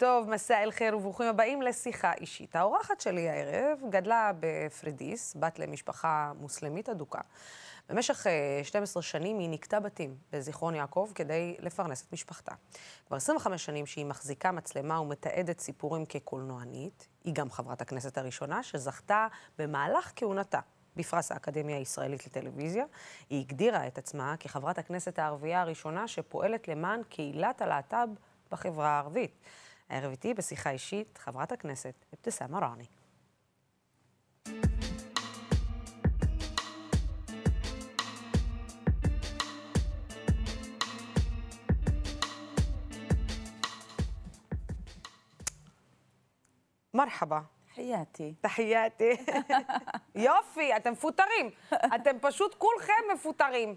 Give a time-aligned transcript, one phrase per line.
[0.00, 2.56] טוב, מסע אל חיר וברוכים הבאים לשיחה אישית.
[2.56, 7.20] האורחת שלי הערב גדלה בפרדיס, בת למשפחה מוסלמית אדוקה.
[7.88, 8.26] במשך
[8.62, 12.52] 12 שנים היא נקטה בתים בזיכרון יעקב כדי לפרנס את משפחתה.
[13.06, 17.08] כבר 25 שנים שהיא מחזיקה מצלמה ומתעדת סיפורים כקולנוענית.
[17.24, 19.26] היא גם חברת הכנסת הראשונה שזכתה
[19.58, 20.60] במהלך כהונתה
[20.96, 22.84] בפרס האקדמיה הישראלית לטלוויזיה.
[23.30, 28.08] היא הגדירה את עצמה כחברת הכנסת הערבייה הראשונה שפועלת למען קהילת הלהט"ב
[28.50, 29.32] בחברה הערבית.
[29.90, 32.84] הערב איתי בשיחה אישית חברת הכנסת אבתיסאם מראענה.
[46.94, 47.40] מרחבה.
[47.74, 48.34] חייתי.
[48.40, 49.10] תחייתי.
[50.14, 51.50] יופי, אתם מפוטרים.
[51.94, 53.76] אתם פשוט כולכם מפוטרים.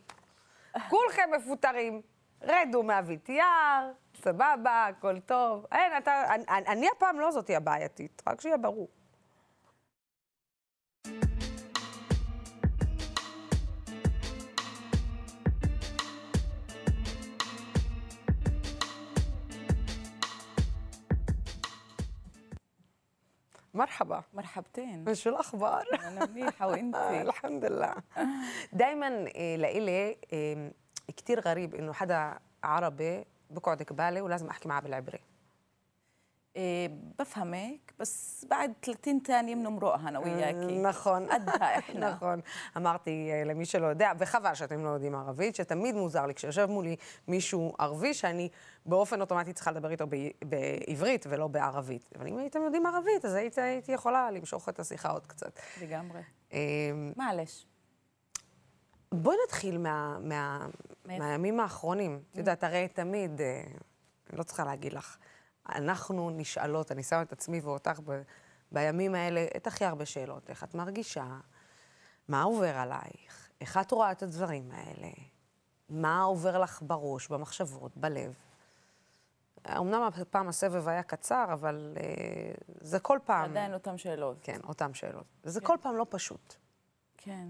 [0.89, 2.01] כולכם מפוטרים.
[2.41, 3.91] רדו מהוויתיאר,
[4.22, 5.66] סבבה, הכל טוב.
[5.72, 8.88] אין, אתה, אני, אני הפעם לא זאתי הבעייתית, רק שיהיה ברור.
[23.74, 27.94] مرحبا مرحبتين شو الاخبار انا منيحه وانتي الحمد لله
[28.72, 29.10] دايما
[29.56, 30.16] لإلي
[31.16, 35.18] كتير غريب انه حدا عربي بقعد قبالي ولازم احكي معاه بالعبري
[36.56, 41.26] إيه بفهمك بس بعد 30 ثانية بنمرقها أنا وياكي נכון.
[41.26, 42.40] قدها إحنا נכון.
[42.76, 46.96] אמרתי אה, למי שלא יודע, וחבל שאתם לא יודעים ערבית, שתמיד מוזר לי כשיושב מולי
[47.28, 48.48] מישהו ערבי, שאני
[48.86, 52.10] באופן אוטומטי צריכה לדבר איתו ב- בעברית ולא בערבית.
[52.18, 55.60] אבל אם הייתם יודעים ערבית, אז הייתי, הייתי יכולה למשוך את השיחה עוד קצת.
[55.82, 56.20] לגמרי
[56.52, 56.58] אה,
[57.16, 57.66] معلش
[59.12, 60.91] בואי נתחיל מה, מה, מאיפה?
[61.05, 62.23] מהימים האחרונים.
[62.31, 63.63] את יודעת, הרי תמיד, אה,
[64.29, 65.17] אני לא צריכה להגיד לך,
[65.69, 68.21] אנחנו נשאלות, אני שמה את עצמי ואותך ב,
[68.71, 70.49] בימים האלה את הכי הרבה שאלות.
[70.49, 71.25] איך את מרגישה?
[72.27, 73.49] מה עובר עלייך?
[73.61, 75.11] איך את רואה את הדברים האלה?
[75.89, 78.33] מה עובר לך בראש, במחשבות, בלב?
[79.69, 83.51] אמנם הפעם הסבב היה קצר, אבל אה, זה כל פעם...
[83.51, 85.25] עדיין אותן שאלות כן, אותן שאלות.
[85.43, 86.55] וזה כל פעם לא פשוט.
[87.17, 87.47] כן.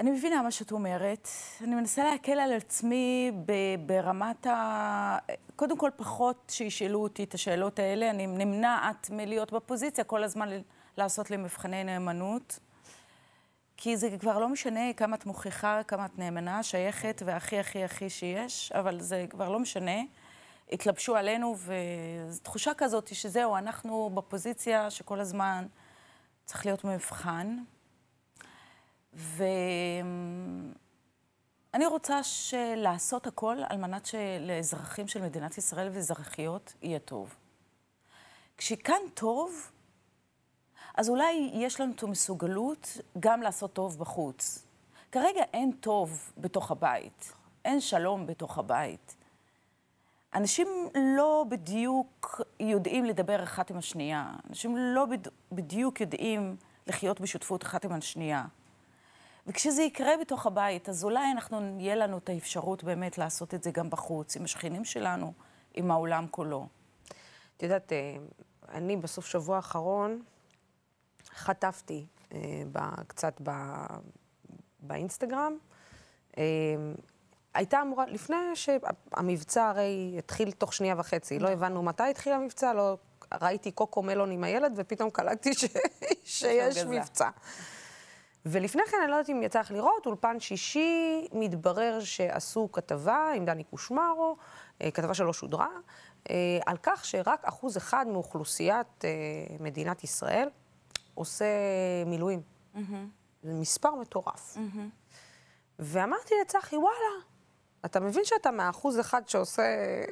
[0.00, 1.28] אני מבינה מה שאת אומרת.
[1.60, 3.32] אני מנסה להקל על עצמי
[3.86, 5.18] ברמת ה...
[5.56, 8.10] קודם כל, פחות שישאלו אותי את השאלות האלה.
[8.10, 10.48] אני נמנעת מלהיות בפוזיציה כל הזמן
[10.96, 12.58] לעשות לי מבחני נאמנות.
[13.76, 18.10] כי זה כבר לא משנה כמה את מוכיחה, כמה את נאמנה, שייכת והכי הכי הכי
[18.10, 20.00] שיש, אבל זה כבר לא משנה.
[20.72, 25.66] התלבשו עלינו, וזו תחושה כזאת שזהו, אנחנו בפוזיציה שכל הזמן
[26.44, 27.56] צריך להיות מבחן.
[29.12, 30.66] ואני
[31.86, 32.20] רוצה
[32.76, 37.34] לעשות הכל על מנת שלאזרחים של מדינת ישראל ואזרחיות יהיה טוב.
[38.56, 39.70] כשכאן טוב,
[40.94, 44.66] אז אולי יש לנו את המסוגלות גם לעשות טוב בחוץ.
[45.12, 47.32] כרגע אין טוב בתוך הבית,
[47.64, 49.16] אין שלום בתוך הבית.
[50.34, 54.32] אנשים לא בדיוק יודעים לדבר אחת עם השנייה.
[54.48, 55.28] אנשים לא בד...
[55.52, 56.56] בדיוק יודעים
[56.86, 58.44] לחיות בשותפות אחת עם השנייה.
[59.46, 63.70] וכשזה יקרה בתוך הבית, אז אולי אנחנו, יהיה לנו את האפשרות באמת לעשות את זה
[63.70, 65.32] גם בחוץ, עם השכנים שלנו,
[65.74, 66.66] עם העולם כולו.
[67.56, 68.16] את יודעת, אה,
[68.68, 70.22] אני בסוף שבוע האחרון
[71.34, 72.38] חטפתי אה,
[72.72, 73.86] ב- קצת ב-
[74.80, 75.56] באינסטגרם.
[76.38, 76.44] אה,
[77.54, 82.98] הייתה אמורה, לפני שהמבצע הרי התחיל תוך שנייה וחצי, לא הבנו מתי התחיל המבצע, לא
[83.42, 85.64] ראיתי קוקו מלון עם הילד, ופתאום קלטתי ש...
[86.24, 86.78] שיש.
[86.78, 87.28] מבצע.
[88.46, 93.44] ולפני כן, אני לא יודעת אם יצא לך לראות, אולפן שישי, מתברר שעשו כתבה עם
[93.44, 94.36] דני קושמרו,
[94.82, 95.68] אה, כתבה שלא שודרה,
[96.30, 99.10] אה, על כך שרק אחוז אחד מאוכלוסיית אה,
[99.60, 100.48] מדינת ישראל
[101.14, 101.44] עושה
[102.06, 102.42] מילואים.
[103.42, 104.56] זה מספר מטורף.
[105.78, 107.24] ואמרתי לצחי, וואלה,
[107.84, 109.62] אתה מבין שאתה מהאחוז אחד שעושה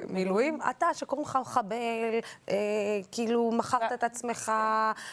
[0.09, 0.59] מילואים?
[0.71, 1.77] אתה, שקוראים לך מחבל,
[2.49, 2.55] אה,
[3.13, 4.53] כאילו מכרת את עצמך,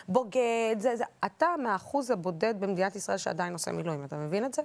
[0.08, 1.04] בוגד, זה, זה.
[1.26, 4.62] אתה מהאחוז הבודד במדינת ישראל שעדיין עושה מילואים, אתה מבין את זה?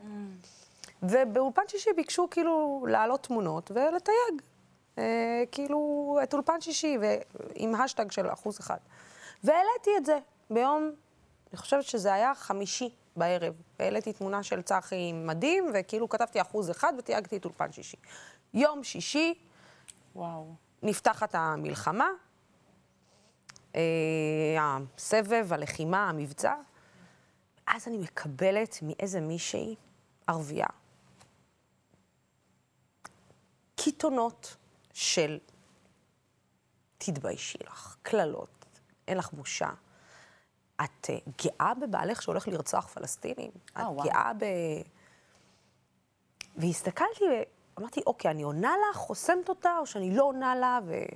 [1.02, 4.42] ובאולפן שישי ביקשו כאילו להעלות תמונות ולתייג.
[4.98, 6.98] אה, כאילו, את אולפן שישי,
[7.54, 8.78] עם השטג של אחוז אחד.
[9.44, 10.18] והעליתי את זה
[10.50, 10.90] ביום,
[11.52, 13.54] אני חושבת שזה היה חמישי בערב.
[13.78, 17.96] והעליתי תמונה של צחי עם מדים, וכאילו כתבתי אחוז אחד ותייגתי את אולפן שישי.
[18.54, 19.34] יום שישי,
[20.14, 20.54] וואו.
[20.82, 22.08] נפתחת המלחמה,
[23.76, 23.80] אה,
[24.96, 26.54] הסבב, הלחימה, המבצע.
[27.66, 29.76] אז אני מקבלת מאיזה מישהי
[30.26, 30.66] ערבייה
[33.76, 34.56] קיתונות
[34.92, 35.38] של
[36.98, 39.70] תתביישי לך, קללות, אין לך בושה.
[40.84, 43.50] את אה, גאה בבעלך שהולך לרצוח פלסטינים?
[43.76, 44.04] אה, את וואו.
[44.04, 44.44] גאה ב...
[46.56, 47.24] והסתכלתי
[47.76, 51.08] ואמרתי, אוקיי, אני עונה לה, חוסמת אותה, או שאני לא עונה לה, ואת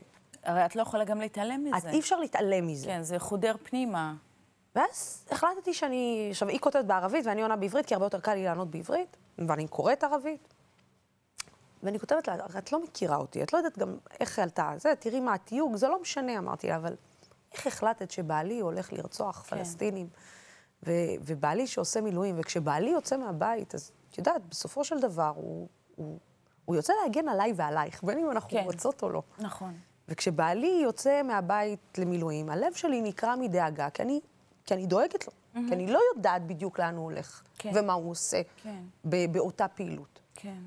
[0.42, 1.90] הרי את לא יכולה גם להתעלם מזה.
[1.90, 2.86] אי אפשר להתעלם מזה.
[2.86, 4.14] כן, זה חודר פנימה.
[4.74, 6.28] ואז החלטתי שאני...
[6.30, 9.68] עכשיו, היא כותבת בערבית ואני עונה בעברית, כי הרבה יותר קל לי לענות בעברית, ואני
[9.68, 10.54] קוראת ערבית.
[11.82, 14.92] ואני כותבת לה, "הרי את לא מכירה אותי, את לא יודעת גם איך עלתה, זה,
[14.98, 16.94] תראי מה התיוג, זה לא משנה, אמרתי לה, אבל
[17.54, 19.56] איך החלטת שבעלי הולך לרצוח כן.
[19.56, 20.08] פלסטינים,
[20.86, 20.90] ו-
[21.20, 26.18] ובעלי שעושה מילואים, וכשבעלי יוצא מהבית, אז את יודעת, בסופו של דבר הוא, הוא,
[26.64, 28.64] הוא יוצא להגן עליי ועלייך, בין אם אנחנו כן.
[28.64, 29.22] רוצות או לא.
[29.38, 29.74] נכון.
[30.08, 34.20] וכשבעלי יוצא מהבית למילואים, הלב שלי נקרע מדאגה, כי אני,
[34.64, 35.32] כי אני דואגת לו.
[35.68, 37.70] כי אני לא יודעת בדיוק לאן הוא הולך, כן.
[37.74, 38.82] ומה הוא עושה כן.
[39.04, 40.20] ב- באותה פעילות.
[40.34, 40.58] כן.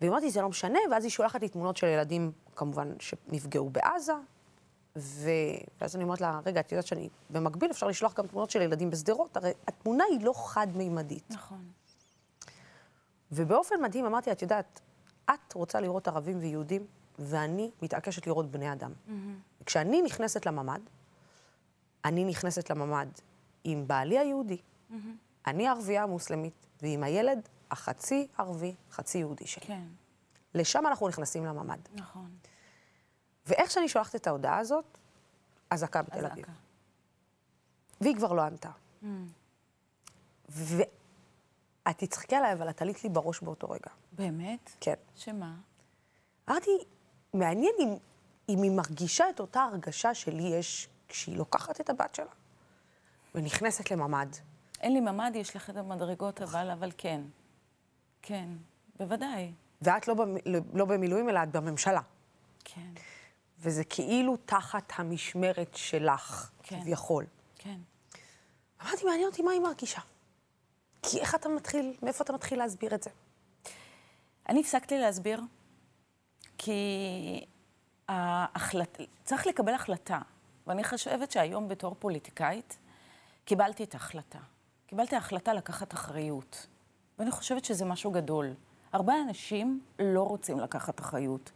[0.00, 4.12] ואמרתי, זה לא משנה, ואז היא שולחת לי תמונות של ילדים, כמובן, שנפגעו בעזה,
[4.98, 5.30] ו...
[5.80, 8.90] ואז אני אומרת לה, רגע, את יודעת שאני, במקביל אפשר לשלוח גם תמונות של ילדים
[8.90, 11.30] בשדרות, הרי התמונה היא לא חד-מימדית.
[11.30, 11.64] נכון.
[13.32, 14.80] ובאופן מדהים אמרתי, את יודעת,
[15.24, 16.86] את רוצה לראות ערבים ויהודים,
[17.18, 18.92] ואני מתעקשת לראות בני אדם.
[19.66, 20.80] כשאני נכנסת לממ"ד,
[22.04, 23.08] אני נכנסת לממ"ד
[23.64, 24.58] עם בעלי היהודי,
[25.46, 29.66] אני הערבייה המוסלמית, ועם הילד החצי ערבי, חצי יהודי שלי.
[29.66, 29.86] כן.
[30.54, 31.78] לשם אנחנו נכנסים לממ"ד.
[31.94, 32.30] נכון.
[33.46, 34.84] ואיך שאני שולחת את ההודעה הזאת,
[35.70, 36.46] אזעקה בתל אביב.
[38.00, 38.70] והיא כבר לא ענתה.
[40.48, 40.86] ואת
[41.96, 43.90] תצחקי עליי, אבל את עלית לי בראש באותו רגע.
[44.12, 44.70] באמת?
[44.80, 44.94] כן.
[45.16, 45.54] שמה?
[46.50, 46.70] אמרתי,
[47.34, 47.96] מעניין אם,
[48.48, 52.32] אם היא מרגישה את אותה הרגשה שלי יש כשהיא לוקחת את הבת שלה
[53.34, 54.28] ונכנסת לממ"ד.
[54.80, 57.20] אין לי ממ"ד, יש לך את המדרגות, אבל, אבל כן.
[58.22, 58.48] כן,
[58.98, 59.52] בוודאי.
[59.82, 60.36] ואת לא, במ,
[60.74, 62.00] לא במילואים, אלא את בממשלה.
[62.64, 62.90] כן,
[63.62, 66.80] וזה כאילו תחת המשמרת שלך, כן.
[66.80, 67.26] כביכול.
[67.58, 67.78] כן.
[68.82, 70.00] אמרתי, מעניין אותי מה היא מרגישה.
[71.02, 73.10] כי איך אתה מתחיל, מאיפה אתה מתחיל להסביר את זה?
[74.48, 75.40] אני הפסקתי להסביר,
[76.58, 77.44] כי
[78.08, 79.00] ההחלט...
[79.24, 80.18] צריך לקבל החלטה.
[80.66, 82.78] ואני חושבת שהיום בתור פוליטיקאית,
[83.44, 84.38] קיבלתי את ההחלטה.
[84.86, 86.66] קיבלתי החלטה לקחת אחריות.
[87.18, 88.54] ואני חושבת שזה משהו גדול.
[88.92, 91.50] הרבה אנשים לא רוצים לקחת אחריות.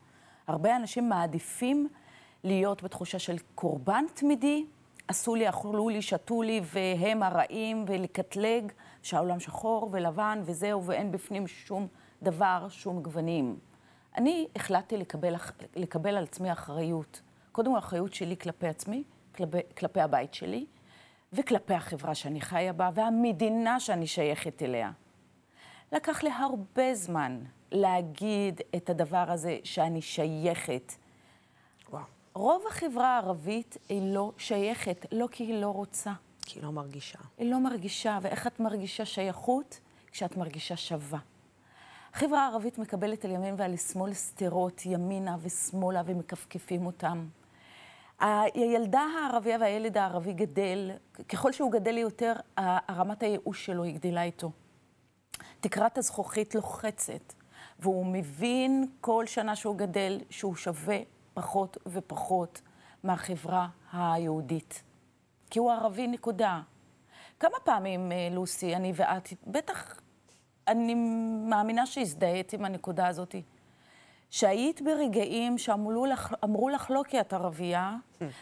[0.47, 1.89] הרבה אנשים מעדיפים
[2.45, 4.67] להיות בתחושה של קורבן תמידי,
[5.09, 8.73] עשו לי, אכלו לי, שתו לי, והם הרעים, ולקטלג,
[9.03, 11.87] שהעולם שחור ולבן וזהו, ואין בפנים שום
[12.23, 13.59] דבר, שום גוונים.
[14.17, 15.35] אני החלטתי לקבל,
[15.77, 17.21] לקבל על עצמי אחריות.
[17.53, 19.03] קודם כל, האחריות שלי כלפי עצמי,
[19.35, 20.67] כלפי, כלפי הבית שלי,
[21.33, 24.91] וכלפי החברה שאני חיה בה, והמדינה שאני שייכת אליה.
[25.93, 27.41] לקח לי הרבה זמן
[27.73, 30.93] להגיד את הדבר הזה שאני שייכת.
[31.91, 32.05] וואו,
[32.35, 36.13] רוב החברה הערבית היא לא שייכת, לא כי היא לא רוצה.
[36.43, 37.19] כי היא לא מרגישה.
[37.39, 39.81] היא לא מרגישה, ואיך את מרגישה שייכות?
[40.13, 41.19] כשאת מרגישה שווה.
[42.15, 47.27] החברה הערבית מקבלת על ימין ועל שמאל סתירות, ימינה ושמאלה, ומכפכפים אותם.
[48.21, 50.91] הילדה הערבייה והילד הערבי גדל,
[51.29, 52.33] ככל שהוא גדל יותר,
[52.91, 54.51] רמת הייאוש שלו היא גדילה איתו.
[55.61, 57.33] תקרת הזכוכית לוחצת,
[57.79, 60.99] והוא מבין כל שנה שהוא גדל שהוא שווה
[61.35, 62.61] פחות ופחות
[63.03, 64.83] מהחברה היהודית.
[65.51, 66.61] כי הוא ערבי, נקודה.
[67.41, 70.01] כמה פעמים, אה, לוסי, אני ואת, בטח,
[70.69, 70.95] אני
[71.49, 73.35] מאמינה שהזדהית עם הנקודה הזאת,
[74.31, 76.35] שהיית ברגעים שאמרו לך,
[76.73, 77.97] לך לא כי את ערבייה,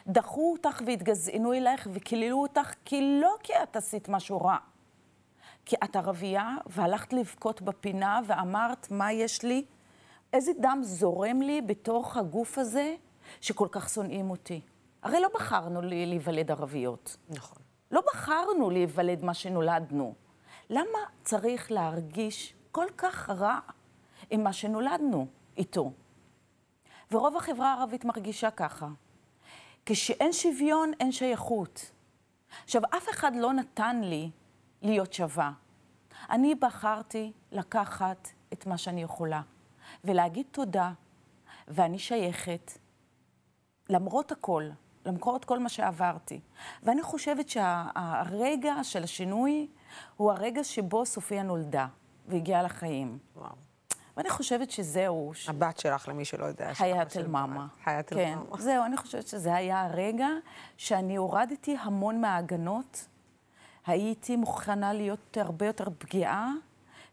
[0.07, 4.57] דחו אותך והתגזענו אלייך וקיללו אותך כי לא כי את עשית משהו רע.
[5.67, 9.65] כי את ערבייה, והלכת לבכות בפינה ואמרת, מה יש לי?
[10.33, 12.95] איזה דם זורם לי בתוך הגוף הזה
[13.41, 14.61] שכל כך שונאים אותי?
[15.03, 17.17] הרי לא בחרנו לי להיוולד ערביות.
[17.29, 17.63] נכון.
[17.91, 20.15] לא בחרנו להיוולד מה שנולדנו.
[20.71, 23.59] למה צריך להרגיש כל כך רע
[24.31, 25.93] עם מה שנולדנו איתו?
[27.13, 28.89] ורוב החברה הערבית מרגישה ככה.
[29.87, 31.91] כשאין שוויון, אין שייכות.
[32.65, 34.31] עכשיו, אף אחד לא נתן לי
[34.85, 35.53] להיות שווה.
[36.31, 39.43] אני בחרתי לקחת את מה שאני יכולה,
[40.05, 40.93] ולהגיד תודה,
[41.69, 42.79] ואני שייכת,
[43.89, 44.69] למרות הכל,
[45.07, 46.41] למרות כל מה שעברתי.
[46.83, 49.69] ואני חושבת שהרגע של השינוי
[50.17, 51.87] הוא הרגע שבו סופיה נולדה
[52.27, 53.19] והגיעה לחיים.
[53.37, 53.55] וואו.
[54.17, 55.49] ואני חושבת שזהו, ש...
[55.49, 56.75] הבת שלך, למי שלא יודע.
[56.75, 57.67] חיית אל מאמה.
[57.85, 58.63] חיית אל כן, מאמה.
[58.63, 60.29] זהו, אני חושבת שזה היה הרגע
[60.77, 63.09] שאני הורדתי המון מההגנות,
[63.87, 66.53] הייתי מוכנה להיות הרבה יותר פגיעה,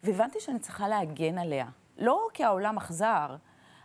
[0.03, 1.65] והבנתי שאני צריכה להגן עליה.
[1.97, 3.35] לא כי העולם אכזר,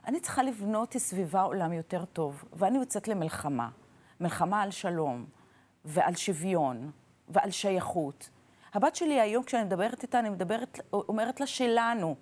[0.06, 3.68] אני צריכה לבנות סביבה עולם יותר טוב, ואני יוצאת למלחמה.
[4.20, 5.26] מלחמה על שלום,
[5.84, 6.90] ועל שוויון,
[7.28, 8.30] ועל שייכות.
[8.74, 12.16] הבת שלי היום, כשאני מדברת איתה, אני מדברת, אומרת לה שלנו.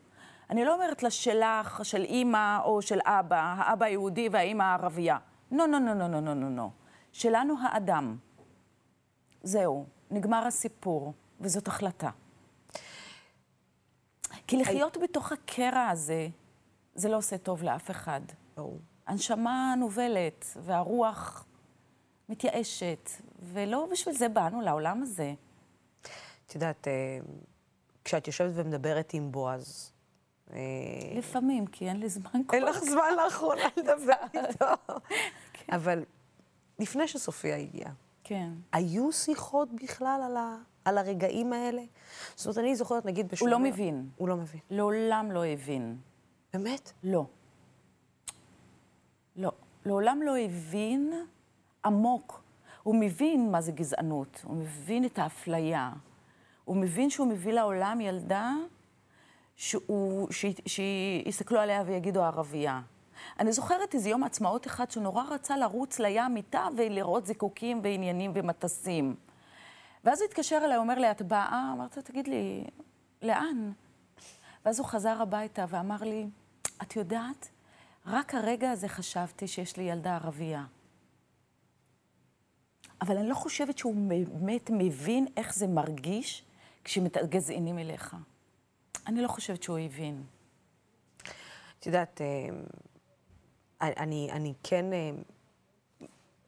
[0.50, 5.18] אני לא אומרת לה שלך, של אימא או של אבא, האבא היהודי והאימא הערבייה.
[5.52, 6.68] לא, לא, לא, לא, לא, לא, לא, לא.
[7.12, 8.16] שלנו האדם.
[9.42, 12.11] זהו, נגמר הסיפור, וזאת החלטה.
[14.47, 16.28] כי לחיות בתוך הקרע הזה,
[16.94, 18.21] זה לא עושה טוב לאף אחד.
[18.56, 18.78] ברור.
[19.06, 21.47] הנשמה נובלת, והרוח
[22.28, 23.11] מתייאשת,
[23.42, 25.35] ולא בשביל זה באנו לעולם הזה.
[26.47, 27.18] את יודעת, אה,
[28.04, 29.92] כשאת יושבת ומדברת עם בועז,
[30.52, 30.59] אה,
[31.14, 34.14] לפעמים, כי אין לי זמן כל אין לך זמן לאחרונה לדבר
[34.49, 34.94] איתו.
[35.73, 36.04] אבל
[36.78, 37.92] לפני שסופיה הגיעה,
[38.24, 38.50] כן.
[38.72, 41.82] היו שיחות בכלל על, ה, על הרגעים האלה?
[42.36, 43.52] זאת אומרת, אני זוכרת, נגיד, בשומר...
[43.52, 44.08] הוא לא מבין.
[44.16, 44.60] הוא לא מבין.
[44.70, 45.96] לעולם לא הבין.
[46.52, 46.92] באמת?
[47.04, 47.24] לא.
[49.36, 49.52] לא.
[49.86, 51.12] לעולם לא הבין
[51.84, 52.44] עמוק.
[52.82, 55.92] הוא מבין מה זה גזענות, הוא מבין את האפליה.
[56.64, 58.52] הוא מבין שהוא מביא לעולם ילדה
[59.56, 62.80] שהוא, ש, שיסתכלו עליה ויגידו ערבייה.
[63.40, 68.33] אני זוכרת איזה יום עצמאות אחד שהוא נורא רצה לרוץ לים איתה ולראות זיקוקים ועניינים
[68.35, 69.16] ומטסים.
[70.04, 71.71] ואז הוא התקשר אליי, אומר לי, את באה?
[71.76, 72.64] אמרתי לו, תגיד לי,
[73.23, 73.73] לאן?
[74.64, 76.26] ואז הוא חזר הביתה ואמר לי,
[76.83, 77.49] את יודעת,
[78.06, 80.64] רק הרגע הזה חשבתי שיש לי ילדה ערבייה.
[83.00, 86.44] אבל אני לא חושבת שהוא באמת מבין איך זה מרגיש
[86.85, 88.16] כשמתגזענים אליך.
[89.06, 90.23] אני לא חושבת שהוא הבין.
[91.78, 92.26] את יודעת, אה,
[93.80, 95.10] אני, אני כן, אה,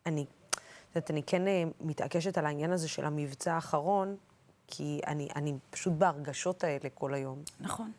[0.07, 4.17] אני, את יודעת, אני כן אה, מתעקשת על העניין הזה של המבצע האחרון,
[4.67, 7.43] כי אני, אני פשוט בהרגשות האלה כל היום.
[7.61, 7.93] נכון.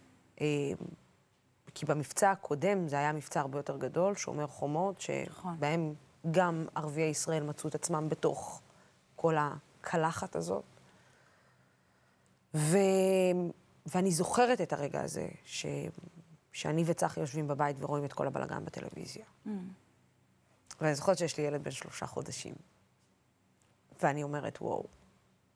[1.73, 5.55] כי במבצע הקודם זה היה מבצע הרבה יותר גדול, שומר חומות, נכון.
[5.55, 5.93] שבהם
[6.31, 8.61] גם ערביי ישראל מצאו את עצמם בתוך
[9.15, 10.63] כל הקלחת הזאת.
[12.53, 12.77] ו...
[13.85, 15.65] ואני זוכרת את הרגע הזה, ש...
[16.57, 19.25] שאני וצחי יושבים בבית ורואים את כל הבלגן בטלוויזיה.
[19.45, 19.49] Mm.
[20.81, 22.55] ואני זוכרת שיש לי ילד בן שלושה חודשים.
[24.01, 24.83] ואני אומרת, וואו,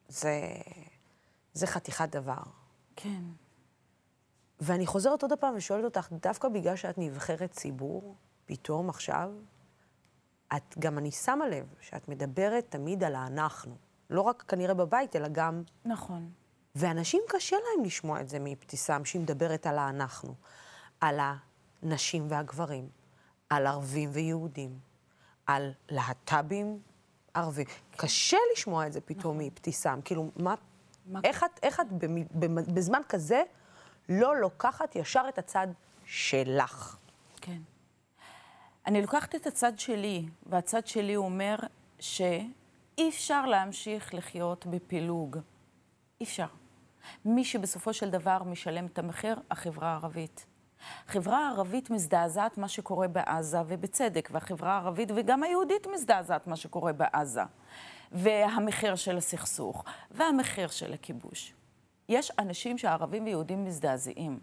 [0.07, 0.41] זה,
[1.53, 2.41] זה חתיכת דבר.
[2.95, 3.23] כן.
[4.59, 8.15] ואני חוזרת עוד פעם ושואלת אותך, דווקא בגלל שאת נבחרת ציבור,
[8.45, 9.31] פתאום עכשיו,
[10.55, 13.75] את, גם אני שמה לב שאת מדברת תמיד על האנחנו.
[14.09, 15.63] לא רק כנראה בבית, אלא גם...
[15.85, 16.31] נכון.
[16.75, 20.33] ואנשים קשה להם לשמוע את זה מאבתיסאם, שהיא מדברת על האנחנו.
[21.01, 21.19] על
[21.83, 22.89] הנשים והגברים,
[23.49, 24.79] על ערבים ויהודים,
[25.47, 26.79] על להט"בים
[27.33, 27.65] ערבים.
[27.95, 29.37] קשה לשמוע את זה פתאום נכון.
[29.37, 30.01] מאבתיסאם.
[30.01, 30.55] כאילו, מה...
[31.05, 31.85] מה איך את, איך את
[32.73, 33.43] בזמן כזה
[34.09, 35.67] לא לוקחת ישר את הצד
[36.05, 36.97] שלך?
[37.41, 37.61] כן.
[38.87, 41.55] אני לוקחת את הצד שלי, והצד שלי אומר
[41.99, 45.37] שאי אפשר להמשיך לחיות בפילוג.
[46.19, 46.45] אי אפשר.
[47.25, 50.45] מי שבסופו של דבר משלם את המחיר, החברה הערבית.
[51.07, 57.41] החברה הערבית מזדעזעת מה שקורה בעזה, ובצדק, והחברה הערבית וגם היהודית מזדעזעת מה שקורה בעזה.
[58.11, 61.53] והמחיר של הסכסוך, והמחיר של הכיבוש.
[62.09, 64.39] יש אנשים שערבים ויהודים מזדעזעים.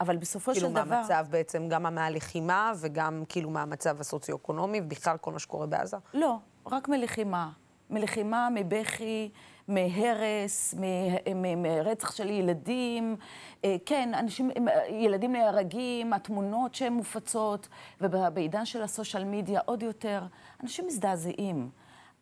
[0.00, 0.82] אבל בסופו כאילו של דבר...
[0.82, 5.96] כאילו מהמצב בעצם, גם מהלחימה וגם כאילו מהמצב הסוציו-אקונומי, ובכלל כל מה שקורה בעזה?
[6.14, 7.50] לא, רק מלחימה.
[7.90, 9.30] מלחימה, מבכי,
[9.68, 10.74] מהרס,
[11.56, 13.16] מרצח של ילדים.
[13.64, 14.50] אה, כן, אנשים,
[14.90, 17.68] ילדים נהרגים, התמונות שהן מופצות,
[18.00, 20.22] ובעידן של הסושיאל מדיה עוד יותר.
[20.62, 21.70] אנשים מזדעזעים.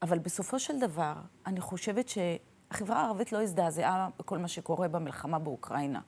[0.03, 1.15] אבל בסופו של דבר,
[1.47, 6.01] אני חושבת שהחברה הערבית לא הזדעזעה בכל מה שקורה במלחמה באוקראינה,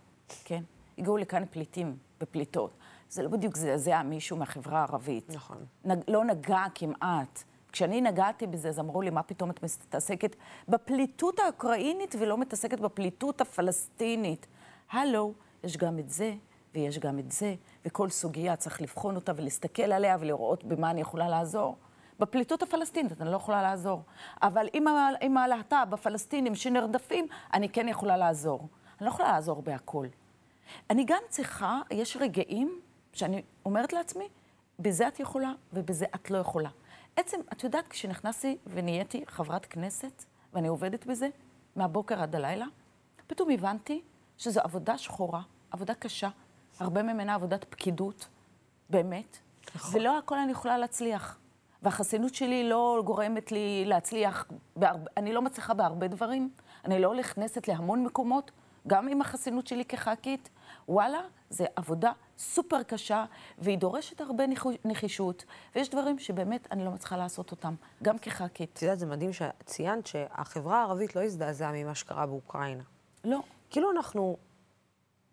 [0.44, 0.62] כן?
[0.98, 2.76] הגיעו לכאן פליטים ופליטות.
[3.08, 5.30] זה לא בדיוק זעזע מישהו מהחברה הערבית.
[5.34, 5.56] נכון.
[5.84, 7.44] נג, לא נגע כמעט.
[7.72, 10.36] כשאני נגעתי בזה, אז אמרו לי, מה פתאום את מתעסקת
[10.68, 14.46] בפליטות האוקראינית ולא מתעסקת בפליטות הפלסטינית?
[14.90, 15.32] הלו,
[15.64, 16.34] יש גם את זה,
[16.74, 17.54] ויש גם את זה,
[17.84, 21.76] וכל סוגיה צריך לבחון אותה ולהסתכל עליה ולראות במה אני יכולה לעזור.
[22.20, 24.02] בפליטות הפלסטינית אני לא יכולה לעזור.
[24.42, 24.68] אבל
[25.20, 28.68] עם, הלהט"ב, הפלסטינים שנרדפים, אני כן יכולה לעזור.
[28.98, 30.06] אני לא יכולה לעזור בהכל.
[30.90, 32.80] אני גם צריכה, יש רגעים
[33.12, 34.28] שאני אומרת לעצמי,
[34.78, 36.70] בזה את יכולה ובזה את לא יכולה.
[37.16, 41.28] עצם, את יודעת, כשנכנסתי ונהייתי חברת כנסת, ואני עובדת בזה,
[41.76, 42.66] מהבוקר עד הלילה,
[43.26, 44.02] פתאום הבנתי
[44.38, 46.28] שזו עבודה שחורה, עבודה קשה,
[46.80, 48.28] הרבה ממנה עבודת פקידות,
[48.90, 49.38] באמת,
[49.74, 50.00] נכון.
[50.00, 51.38] ולא הכל אני יכולה להצליח.
[51.82, 54.46] והחסינות שלי לא גורמת לי להצליח,
[54.76, 56.50] בהרבה, אני לא מצליחה בהרבה דברים,
[56.84, 58.50] אני לא נכנסת להמון מקומות,
[58.86, 60.48] גם עם החסינות שלי כח"כית,
[60.88, 63.24] וואלה, זו עבודה סופר קשה,
[63.58, 64.44] והיא דורשת הרבה
[64.84, 68.70] נחישות, ויש דברים שבאמת אני לא מצליחה לעשות אותם, גם כח"כית.
[68.72, 72.82] את יודעת, זה מדהים שציינת שהחברה הערבית לא הזדעזעה ממה שקרה באוקראינה.
[73.24, 73.40] לא.
[73.70, 74.36] כאילו אנחנו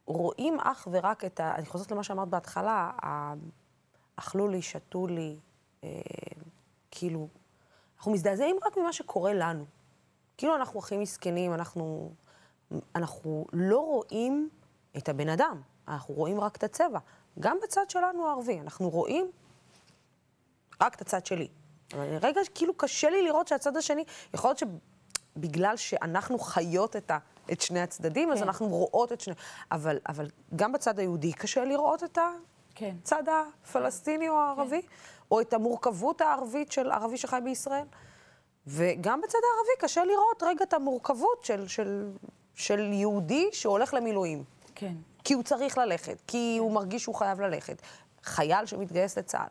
[0.05, 1.55] רואים אך ורק את ה...
[1.55, 2.91] אני חוזרת למה שאמרת בהתחלה,
[4.15, 5.37] אכלו לי, שתו לי,
[5.83, 5.89] אה,
[6.91, 7.27] כאילו,
[7.97, 9.65] אנחנו מזדעזעים רק ממה שקורה לנו.
[10.37, 12.11] כאילו אנחנו הכי מסכנים, אנחנו,
[12.95, 14.49] אנחנו לא רואים
[14.97, 16.99] את הבן אדם, אנחנו רואים רק את הצבע.
[17.39, 19.31] גם בצד שלנו הערבי, אנחנו רואים
[20.81, 21.47] רק את הצד שלי.
[21.93, 27.17] אבל רגע, כאילו קשה לי לראות שהצד השני, יכול להיות שבגלל שאנחנו חיות את, ה,
[27.51, 28.33] את שני הצדדים, כן.
[28.33, 29.33] אז אנחנו רואות את שני...
[29.71, 32.17] אבל, אבל גם בצד היהודי קשה לראות את
[32.75, 32.95] כן.
[33.01, 34.87] הצד הפלסטיני או הערבי, כן.
[35.31, 37.85] או את המורכבות הערבית של ערבי שחי בישראל.
[38.67, 42.11] וגם בצד הערבי קשה לראות רגע את המורכבות של, של,
[42.55, 44.43] של יהודי שהולך למילואים.
[44.75, 44.93] כן.
[45.23, 47.81] כי הוא צריך ללכת, כי הוא מרגיש שהוא חייב ללכת.
[48.23, 49.47] חייל שמתגייס לצה"ל.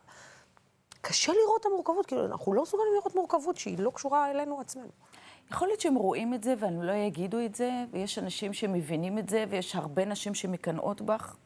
[1.00, 4.90] קשה לראות את המורכבות, כאילו, אנחנו לא מסוגלים לראות מורכבות שהיא לא קשורה אלינו עצמנו.
[5.50, 9.28] יכול להיות שהם רואים את זה והם לא יגידו את זה, ויש אנשים שמבינים את
[9.28, 11.36] זה, ויש הרבה נשים שמקנאות בך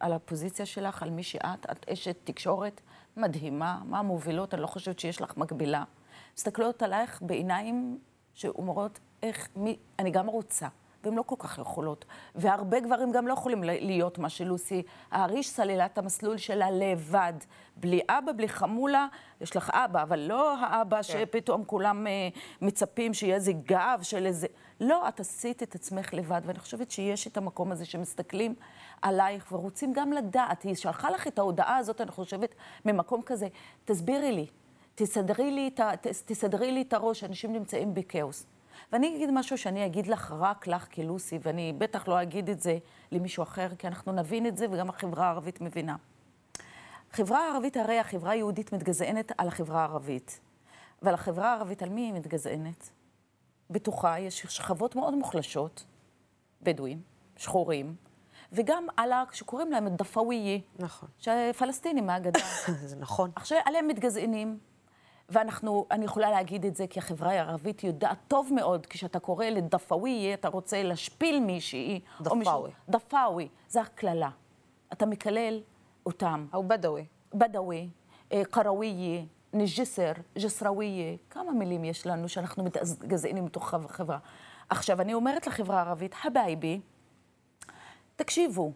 [0.00, 1.70] על הפוזיציה שלך, על מי שאת.
[1.70, 2.80] את אשת תקשורת
[3.16, 5.84] מדהימה, מה המובילות, אני לא חושבת שיש לך מקבילה.
[6.36, 7.98] מסתכלות עלייך בעיניים
[8.34, 10.68] שאומרות, איך, מי, אני גם רוצה.
[11.06, 12.04] והן לא כל כך יכולות.
[12.34, 17.32] והרבה גברים גם לא יכולים להיות מה שלוסי האריש סללה את המסלול שלה לבד.
[17.76, 19.06] בלי אבא, בלי חמולה,
[19.40, 21.02] יש לך אבא, אבל לא האבא כן.
[21.02, 24.46] שפתאום כולם uh, מצפים שיהיה איזה גב של איזה...
[24.80, 28.54] לא, את עשית את עצמך לבד, ואני חושבת שיש את המקום הזה שמסתכלים
[29.02, 30.62] עלייך ורוצים גם לדעת.
[30.62, 33.48] היא שלחה לך את ההודעה הזאת, אני חושבת, ממקום כזה,
[33.84, 34.46] תסבירי לי,
[34.94, 35.80] תסדרי לי את,
[36.24, 38.46] תסדרי לי את הראש, אנשים נמצאים בכאוס.
[38.92, 42.78] ואני אגיד משהו שאני אגיד לך רק לך כלוסי, ואני בטח לא אגיד את זה
[43.12, 45.96] למישהו אחר, כי אנחנו נבין את זה, וגם החברה הערבית מבינה.
[47.12, 50.40] החברה הערבית, הרי החברה היהודית מתגזענת על החברה הערבית.
[51.02, 52.90] אבל החברה הערבית, על מי היא מתגזענת?
[53.70, 55.84] בתוכה יש שכבות מאוד מוחלשות,
[56.62, 57.02] בדואים,
[57.36, 57.94] שחורים,
[58.52, 59.24] וגם על ה...
[59.32, 60.58] שקוראים להם דפאוויה.
[60.78, 61.08] נכון.
[61.18, 62.40] שפלסטינים מהגדה.
[62.88, 63.30] זה נכון.
[63.36, 64.58] עכשיו, עליהם מתגזענים.
[65.28, 70.34] ואנחנו, אני יכולה להגיד את זה כי החברה הערבית יודעת טוב מאוד, כשאתה קורא לדפאוויה,
[70.34, 72.00] אתה רוצה להשפיל מישהי.
[72.20, 72.70] דפאווי.
[72.88, 74.30] דפאווי, זה הקללה.
[74.92, 75.60] אתה מקלל
[76.06, 76.46] אותם.
[76.54, 77.06] או בדווי.
[77.34, 77.88] בדווי,
[78.32, 84.18] אה, קראוויה, נג'סר, ג'סראוויה, כמה מילים יש לנו שאנחנו מתגזענים מתוך החברה.
[84.68, 86.80] עכשיו, אני אומרת לחברה הערבית, חבייבי,
[88.16, 88.72] תקשיבו,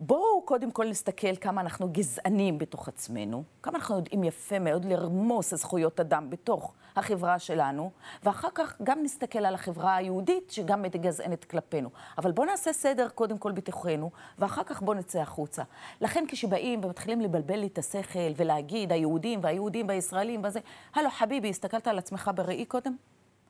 [0.00, 5.54] בואו קודם כל נסתכל כמה אנחנו גזענים בתוך עצמנו, כמה אנחנו יודעים יפה מאוד לרמוס
[5.54, 7.90] זכויות אדם בתוך החברה שלנו,
[8.22, 11.90] ואחר כך גם נסתכל על החברה היהודית שגם מתגזענת כלפינו.
[12.18, 15.62] אבל בואו נעשה סדר קודם כל בתוכנו, ואחר כך בואו נצא החוצה.
[16.00, 20.60] לכן כשבאים ומתחילים לבלבל לי את השכל ולהגיד היהודים והיהודים והישראלים וזה,
[20.94, 22.96] הלו חביבי, הסתכלת על עצמך בראי קודם?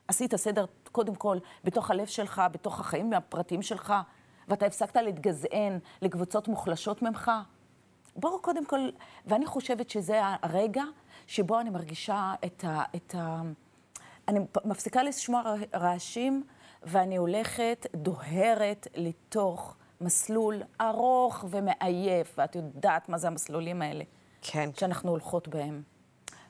[0.08, 3.94] עשית סדר קודם כל בתוך הלב שלך, בתוך החיים הפרטיים שלך,
[4.48, 7.30] ואתה הפסקת להתגזען לקבוצות מוחלשות ממך?
[8.16, 8.88] בואו קודם כל,
[9.26, 10.82] ואני חושבת שזה הרגע
[11.26, 12.82] שבו אני מרגישה את ה...
[12.96, 13.42] את ה
[14.28, 15.42] אני מפסיקה לשמוע
[15.74, 16.44] רעשים,
[16.82, 24.04] ואני הולכת, דוהרת לתוך מסלול ארוך ומעייף, ואת יודעת מה זה המסלולים האלה.
[24.42, 24.70] כן.
[24.74, 25.82] שאנחנו הולכות בהם.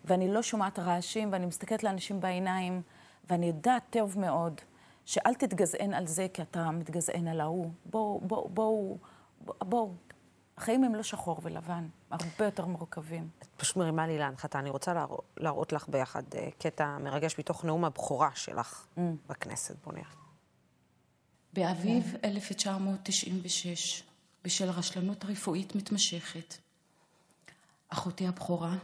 [0.04, 2.82] ואני לא שומעת רעשים, ואני מסתכלת לאנשים בעיניים,
[3.30, 4.60] ואני יודעת טוב מאוד
[5.08, 7.72] שאל תתגזען על זה כי אתה מתגזען על ההוא.
[7.84, 8.98] בואו, בואו, בואו,
[9.44, 9.94] בואו.
[10.56, 13.28] החיים הם לא שחור ולבן, הרבה יותר מורכבים.
[13.38, 14.58] את פשוט מרימה לי להנחתה.
[14.58, 19.00] אני רוצה להראות, להראות לך ביחד uh, קטע מרגש מתוך נאום הבכורה שלך mm.
[19.28, 19.76] בכנסת.
[19.84, 20.10] בוא נראה.
[21.52, 24.02] באביב 1996,
[24.44, 26.54] בשל רשלנות רפואית מתמשכת,
[27.88, 28.74] אחותי הבכורה,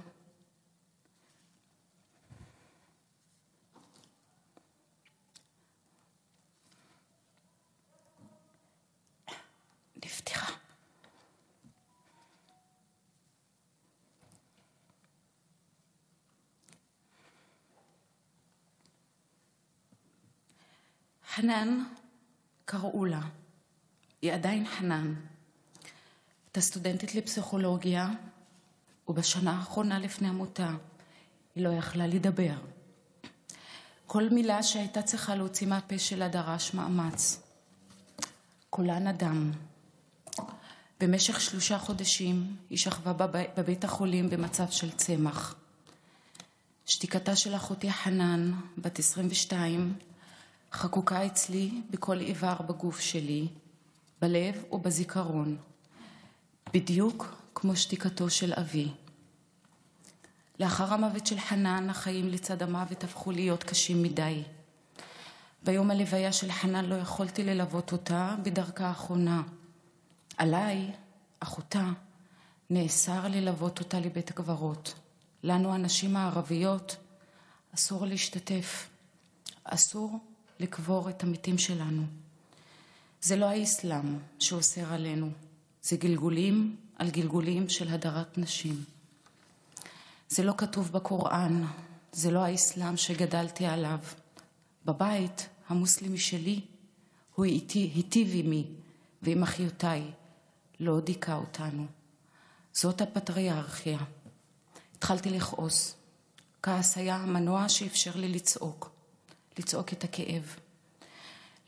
[21.36, 21.84] חנן,
[22.64, 23.20] קראו לה.
[24.22, 25.14] היא עדיין חנן.
[26.46, 28.08] הייתה סטודנטית לפסיכולוגיה,
[29.08, 30.70] ובשנה האחרונה לפני המותה
[31.54, 32.54] היא לא יכלה לדבר.
[34.06, 37.42] כל מילה שהייתה צריכה להוציא מהפה שלה דרש מאמץ.
[38.70, 39.50] קולה נדם.
[41.00, 43.12] במשך שלושה חודשים היא שכבה
[43.56, 45.54] בבית החולים במצב של צמח.
[46.86, 49.94] שתיקתה של אחותי חנן, בת 22,
[50.74, 53.48] חקוקה אצלי בכל איבר בגוף שלי,
[54.22, 55.56] בלב ובזיכרון,
[56.72, 58.88] בדיוק כמו שתיקתו של אבי.
[60.60, 64.42] לאחר המוות של חנן, החיים לצד המוות הפכו להיות קשים מדי.
[65.62, 69.42] ביום הלוויה של חנן לא יכולתי ללוות אותה בדרכה האחרונה.
[70.36, 70.90] עליי,
[71.40, 71.90] אחותה,
[72.70, 74.94] נאסר ללוות אותה לבית הקברות.
[75.42, 76.96] לנו, הנשים הערביות,
[77.74, 78.88] אסור להשתתף.
[79.64, 82.02] אסור לקבור את המתים שלנו.
[83.20, 85.30] זה לא האסלאם שאוסר עלינו,
[85.82, 88.84] זה גלגולים על גלגולים של הדרת נשים.
[90.28, 91.64] זה לא כתוב בקוראן,
[92.12, 93.98] זה לא האסלאם שגדלתי עליו.
[94.84, 96.60] בבית המוסלמי שלי
[97.34, 98.66] הוא היטיב עימי
[99.22, 100.10] ועם אחיותיי,
[100.80, 101.86] לא דיכא אותנו.
[102.72, 103.98] זאת הפטריארכיה.
[104.96, 105.94] התחלתי לכעוס.
[106.62, 108.90] כעס היה המנוע שאפשר לי לצעוק,
[109.58, 110.56] לצעוק את הכאב.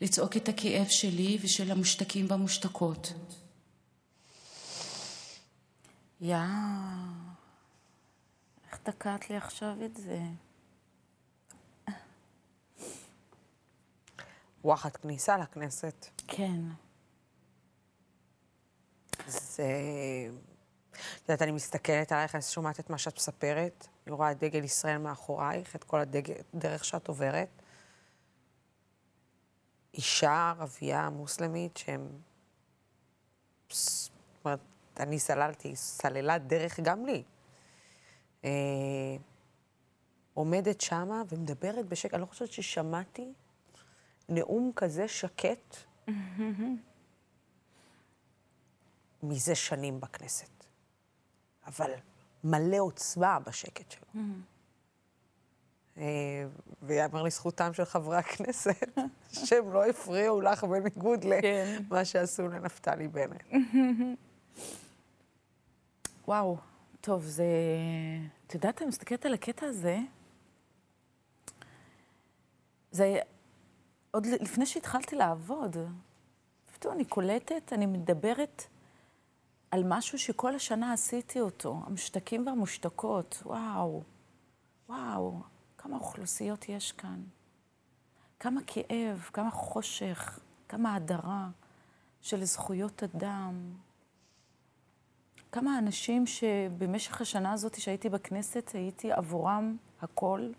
[0.01, 3.13] לצעוק את הכאב שלי ושל המושתקים והמושתקות.
[6.21, 6.37] יא,
[8.67, 10.19] איך תקעת לי עכשיו את זה?
[14.63, 16.07] וואחד כניסה לכנסת.
[16.27, 16.61] כן.
[19.27, 19.65] זה...
[21.15, 24.63] את יודעת, אני מסתכלת עלייך, אני שומעת את מה שאת מספרת, אני רואה את דגל
[24.63, 25.99] ישראל מאחורייך, את כל
[26.53, 27.49] הדרך שאת עוברת.
[29.97, 32.07] אישה ערבייה מוסלמית שהם...
[33.69, 34.11] זאת
[34.45, 34.59] אומרת,
[34.99, 37.23] אני סללתי, סללה דרך גם לי.
[38.45, 38.49] אה,
[40.33, 43.33] עומדת שמה ומדברת בשקט, אני לא חושבת ששמעתי
[44.29, 45.75] נאום כזה שקט
[49.23, 50.65] מזה שנים בכנסת.
[51.67, 51.91] אבל
[52.43, 54.21] מלא עוצמה בשקט שלו.
[55.97, 56.03] אה,
[56.81, 58.97] ויאמר לזכותם של חברי הכנסת,
[59.45, 61.83] שהם לא הפריעו לך בניגוד כן.
[61.91, 63.43] למה שעשו לנפתלי בנט.
[66.27, 66.57] וואו,
[67.01, 67.45] טוב, זה...
[68.47, 69.97] את יודעת, אני מסתכלת על הקטע הזה,
[72.91, 73.19] זה
[74.11, 75.77] עוד לפני שהתחלתי לעבוד.
[76.73, 78.63] פתאום אני קולטת, אני מדברת
[79.71, 84.03] על משהו שכל השנה עשיתי אותו, המשתקים והמושתקות, וואו,
[84.89, 85.41] וואו,
[85.87, 87.23] כמה אוכלוסיות יש כאן.
[88.39, 91.47] כמה כאב, כמה חושך, כמה הדרה
[92.21, 93.71] של זכויות אדם.
[95.51, 100.51] כמה אנשים שבמשך השנה הזאת שהייתי בכנסת הייתי עבורם הכל.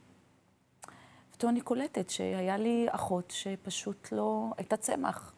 [1.31, 5.33] פתאום אני קולטת שהיה לי אחות שפשוט לא הייתה צמח.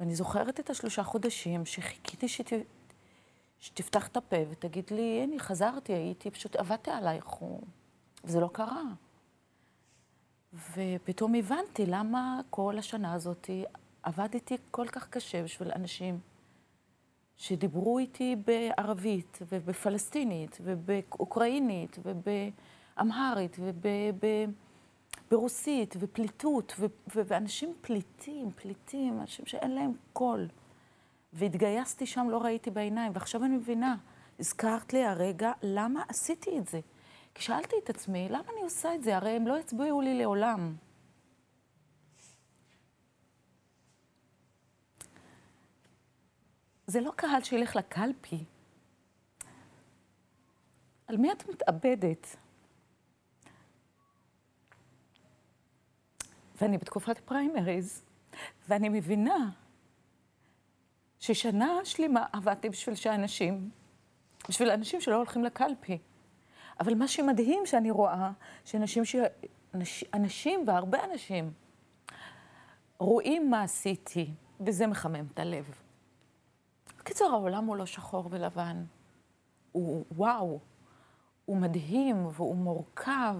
[0.00, 2.52] ואני זוכרת את השלושה חודשים שחיכיתי שת...
[3.60, 7.24] שתפתח את הפה ותגיד לי, הנה, חזרתי, הייתי, פשוט עבדתי עלייך,
[8.24, 8.82] וזה לא קרה.
[10.74, 13.50] ופתאום הבנתי למה כל השנה הזאת
[14.02, 16.20] עבדתי כל כך קשה בשביל אנשים
[17.36, 23.86] שדיברו איתי בערבית ובפלסטינית ובאוקראינית ובאמהרית וב...
[25.30, 30.48] ברוסית, ופליטות, ו- ואנשים פליטים, פליטים, אנשים שאין להם קול.
[31.32, 33.96] והתגייסתי שם, לא ראיתי בעיניים, ועכשיו אני מבינה,
[34.38, 36.80] הזכרת לי הרגע למה עשיתי את זה.
[37.34, 39.16] כי שאלתי את עצמי, למה אני עושה את זה?
[39.16, 40.76] הרי הם לא יצביעו לי לעולם.
[46.86, 48.44] זה לא קהל שילך לקלפי.
[51.06, 52.36] על מי את מתאבדת?
[56.60, 58.02] ואני בתקופת פריימריז,
[58.68, 59.50] ואני מבינה
[61.18, 63.70] ששנה שלמה עבדתי בשביל שאנשים,
[64.48, 65.98] בשביל אנשים שלא הולכים לקלפי.
[66.80, 68.30] אבל מה שמדהים שאני רואה,
[68.64, 69.16] שאנשים, ש...
[69.74, 70.04] אנש...
[70.14, 71.52] אנשים והרבה אנשים
[72.98, 75.70] רואים מה עשיתי, וזה מחמם את הלב.
[76.98, 78.84] בקיצור, העולם הוא לא שחור ולבן.
[79.72, 80.60] הוא וואו,
[81.44, 83.36] הוא מדהים והוא מורכב.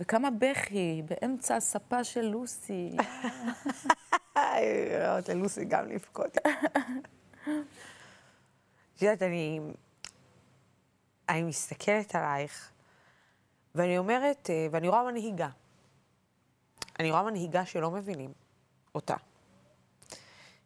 [0.00, 2.96] וכמה בכי באמצע הספה של לוסי.
[5.18, 6.36] את ללוסי גם לבכות.
[8.94, 9.60] את יודעת, אני,
[11.28, 12.70] אני מסתכלת עלייך,
[13.74, 15.48] ואני אומרת, אה, ואני רואה מנהיגה.
[17.00, 18.32] אני רואה מנהיגה שלא מבינים
[18.94, 19.16] אותה,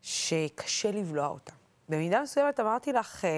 [0.03, 1.53] שקשה לבלוע אותה.
[1.89, 3.31] במידה מסוימת אמרתי לך, אה,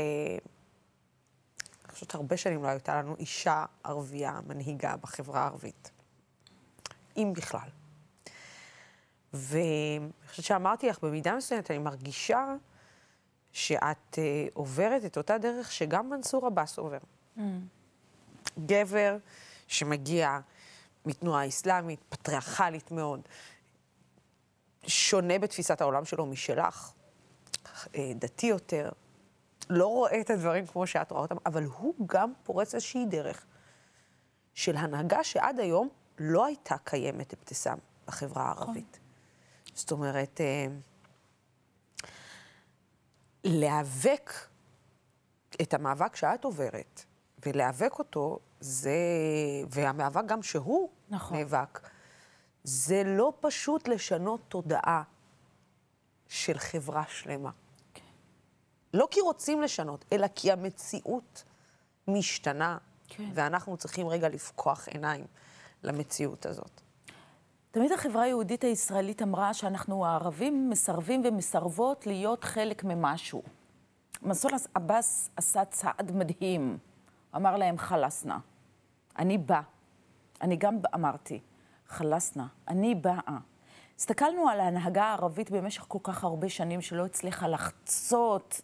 [1.85, 5.91] אני חושבת הרבה שנים לא הייתה לנו אישה ערבייה מנהיגה בחברה הערבית.
[7.17, 7.69] אם בכלל.
[9.33, 12.55] ואני חושבת שאמרתי לך, במידה מסוימת אני מרגישה
[13.53, 14.19] שאת uh,
[14.55, 16.99] עוברת את אותה דרך שגם מנסור עבאס עובר.
[17.37, 17.41] Mm.
[18.67, 19.17] גבר
[19.67, 20.39] שמגיע
[21.07, 23.21] מתנועה אסלאמית, פטריארכלית מאוד,
[24.87, 26.93] שונה בתפיסת העולם שלו משלך,
[27.95, 28.91] אה, דתי יותר,
[29.71, 33.47] לא רואה את הדברים כמו שאת רואה אותם, אבל הוא גם פורץ איזושהי דרך
[34.55, 38.99] של הנהגה שעד היום לא הייתה קיימת אבתיסאם בחברה הערבית.
[39.75, 40.67] זאת אומרת, אה,
[43.45, 44.33] להיאבק
[45.63, 47.05] את המאבק שאת עוברת,
[47.47, 48.99] ולהיאבק אותו, זה,
[49.71, 51.37] והמאבק גם שהוא נכון.
[51.37, 51.81] נאבק,
[52.65, 55.03] זה לא פשוט לשנות תודעה
[56.29, 57.51] של חברה שלמה.
[58.95, 61.45] לא כי רוצים לשנות, אלא כי המציאות
[62.09, 62.79] משתנה,
[63.09, 63.25] כן.
[63.35, 65.27] ואנחנו צריכים רגע לפקוח עיניים
[65.83, 66.81] למציאות הזאת.
[67.71, 73.43] תמיד החברה היהודית הישראלית אמרה שאנחנו הערבים מסרבים ומסרבות להיות חלק ממשהו.
[74.23, 76.79] מנסור עבאס עשה צעד מדהים.
[77.37, 78.39] אמר להם, חלסנה.
[79.19, 79.61] אני בא.
[80.43, 81.41] אני גם אמרתי,
[81.89, 83.39] חלסנה, אני באה.
[83.99, 88.61] הסתכלנו על ההנהגה הערבית במשך כל כך הרבה שנים שלא הצליחה לחצות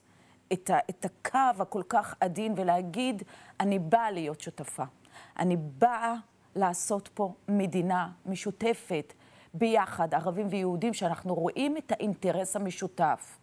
[0.53, 3.23] את, ה, את הקו הכל כך עדין ולהגיד,
[3.61, 4.85] אני באה להיות שותפה.
[5.39, 6.15] אני באה
[6.55, 9.13] לעשות פה מדינה משותפת,
[9.55, 13.39] ביחד, ערבים ויהודים, שאנחנו רואים את האינטרס המשותף.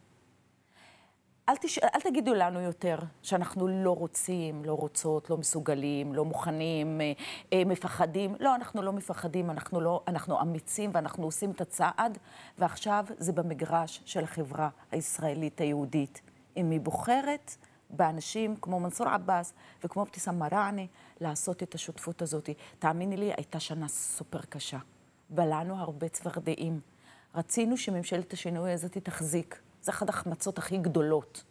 [1.49, 1.79] אל, תש...
[1.79, 7.13] אל תגידו לנו יותר שאנחנו לא רוצים, לא רוצות, לא מסוגלים, לא מוכנים, אה,
[7.53, 8.35] אה, מפחדים.
[8.39, 12.17] לא, אנחנו לא מפחדים, אנחנו, לא, אנחנו אמיצים ואנחנו עושים את הצעד,
[12.57, 16.21] ועכשיו זה במגרש של החברה הישראלית היהודית.
[16.57, 17.55] אם היא בוחרת
[17.89, 20.85] באנשים כמו מנסור עבאס וכמו אבתיסאם מראענה
[21.21, 22.49] לעשות את השותפות הזאת.
[22.79, 24.77] תאמיני לי, הייתה שנה סופר קשה.
[25.29, 26.79] בלענו הרבה צפרדעים.
[27.35, 29.66] רצינו שממשלת השינוי הזאת תחזיק.
[29.87, 31.43] זו אחת ההחמצות הכי גדולות.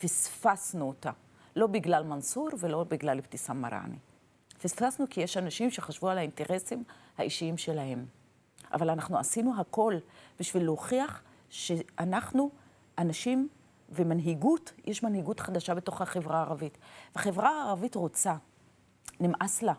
[0.00, 1.10] פספסנו אותה.
[1.56, 3.96] לא בגלל מנסור ולא בגלל אבתיסאם מראענה.
[4.62, 6.84] פספסנו כי יש אנשים שחשבו על האינטרסים
[7.18, 8.06] האישיים שלהם.
[8.72, 9.94] אבל אנחנו עשינו הכל
[10.38, 12.50] בשביל להוכיח שאנחנו
[12.98, 13.48] אנשים
[13.88, 16.78] ומנהיגות, יש מנהיגות חדשה בתוך החברה הערבית.
[17.16, 18.34] והחברה הערבית רוצה,
[19.20, 19.74] נמאס לה,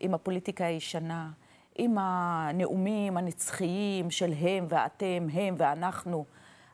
[0.00, 1.30] עם הפוליטיקה הישנה,
[1.74, 6.24] עם הנאומים הנצחיים של הם ואתם, הם ואנחנו.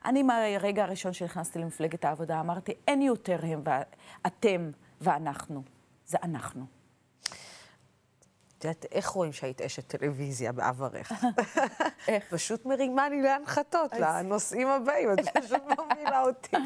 [0.05, 5.63] אני מהרגע הראשון שנכנסתי למפלגת העבודה אמרתי, אין יותר הם ואתם ואנחנו,
[6.07, 6.67] זה אנחנו.
[8.59, 11.13] את יודעת, איך רואים שהיית אשת טלוויזיה בעברך?
[12.09, 12.25] איך?
[12.31, 16.57] פשוט מרימה לי להנחתות, לנושאים הבאים, את פשוט מובילה אותי.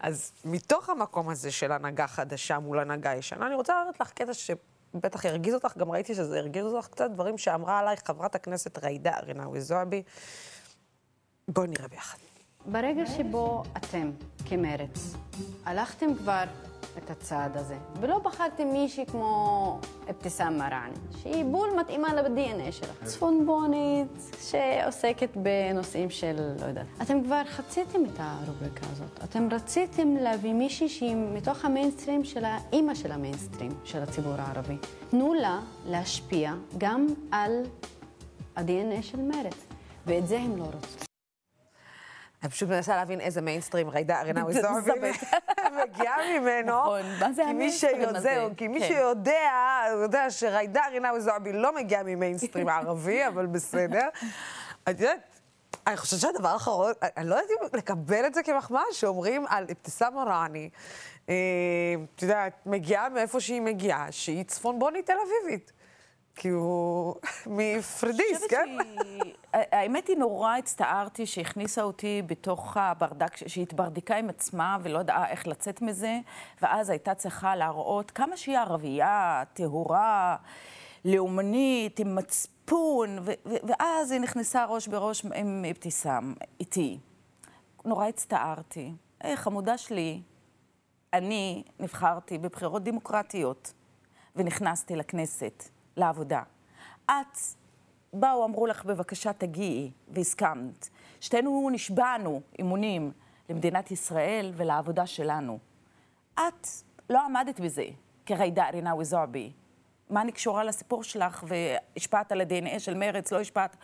[0.00, 4.34] אז מתוך המקום הזה של הנהגה חדשה מול הנהגה ישנה, אני רוצה להראות לך קטע
[4.34, 9.18] שבטח ירגיז אותך, גם ראיתי שזה ירגיז אותך קצת, דברים שאמרה עלייך חברת הכנסת ג'ידא
[9.22, 10.02] רינאוי זועבי.
[11.48, 12.29] בואי נראה ביחד.
[12.66, 14.10] ברגע שבו אתם,
[14.44, 15.14] כמרץ,
[15.64, 16.44] הלכתם כבר
[16.98, 19.78] את הצעד הזה, ולא בחרתם מישהי כמו
[20.10, 22.92] אבתיסאם מראענה, שהיא בול מתאימה ל-DNA שלה.
[23.04, 24.08] צפונבונית,
[24.40, 26.86] שעוסקת בנושאים של, לא יודעת.
[27.02, 29.24] אתם כבר חציתם את הרובריקה הזאת.
[29.24, 34.76] אתם רציתם להביא מישהי שהיא מתוך המיינסטרים של האימא של המיינסטרים של הציבור הערבי.
[35.10, 37.62] תנו לה להשפיע גם על
[38.56, 39.66] ה-DNA של מרץ,
[40.06, 41.09] ואת זה הם לא רוצים.
[42.42, 44.90] אני פשוט מנסה להבין איזה מיינסטרים ג'ידא רינאוי זועבי
[45.82, 46.80] מגיעה ממנו.
[46.80, 48.46] נכון, מה זה המיינסטרים הזה?
[48.56, 48.86] כי מי כן.
[48.86, 49.50] שיודע,
[50.02, 54.08] יודע שג'ידא רינאוי זועבי לא מגיעה ממיינסטרים ערבי, אבל בסדר.
[54.82, 55.40] את יודעת,
[55.86, 60.14] אני חושבת שהדבר האחרון, אני לא יודעת אם לקבל את זה כמחמאה, שאומרים על אבתיסאם
[60.14, 60.70] מראעני,
[61.28, 61.34] אה,
[62.16, 65.72] את יודעת, מגיעה מאיפה שהיא מגיעה, שהיא צפונבונית תל אביבית.
[66.40, 67.14] כי הוא
[67.56, 68.76] מפרדיס, כן?
[69.52, 75.46] האמת היא, נורא הצטערתי שהכניסה אותי בתוך הברדק, שהיא התברדקה עם עצמה ולא ידעה איך
[75.46, 76.18] לצאת מזה,
[76.62, 80.36] ואז הייתה צריכה להראות כמה שהיא ערבייה, טהורה,
[81.04, 86.98] לאומנית, עם מצפון, ואז היא נכנסה ראש בראש עם אבתיסאם, איתי.
[87.84, 88.92] נורא הצטערתי.
[89.20, 90.22] היי, חמודה שלי,
[91.12, 93.72] אני נבחרתי בבחירות דמוקרטיות
[94.36, 95.79] ונכנסתי לכנסת.
[96.00, 96.42] לעבודה.
[97.04, 97.38] את,
[98.12, 100.88] באו, אמרו לך, בבקשה תגיעי, והסכמת.
[101.20, 103.12] שתינו נשבענו אמונים
[103.48, 105.58] למדינת ישראל ולעבודה שלנו.
[106.34, 106.66] את
[107.10, 107.84] לא עמדת בזה,
[108.26, 109.52] כג'ידא רינאוי זועבי.
[110.10, 113.76] מה אני קשורה לסיפור שלך, והשפעת על ה-DNA של מרץ, לא השפעת...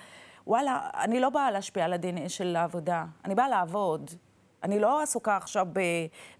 [0.47, 4.11] וואלה, אני לא באה להשפיע על ה-DNA של העבודה, אני באה לעבוד.
[4.63, 5.67] אני לא עסוקה עכשיו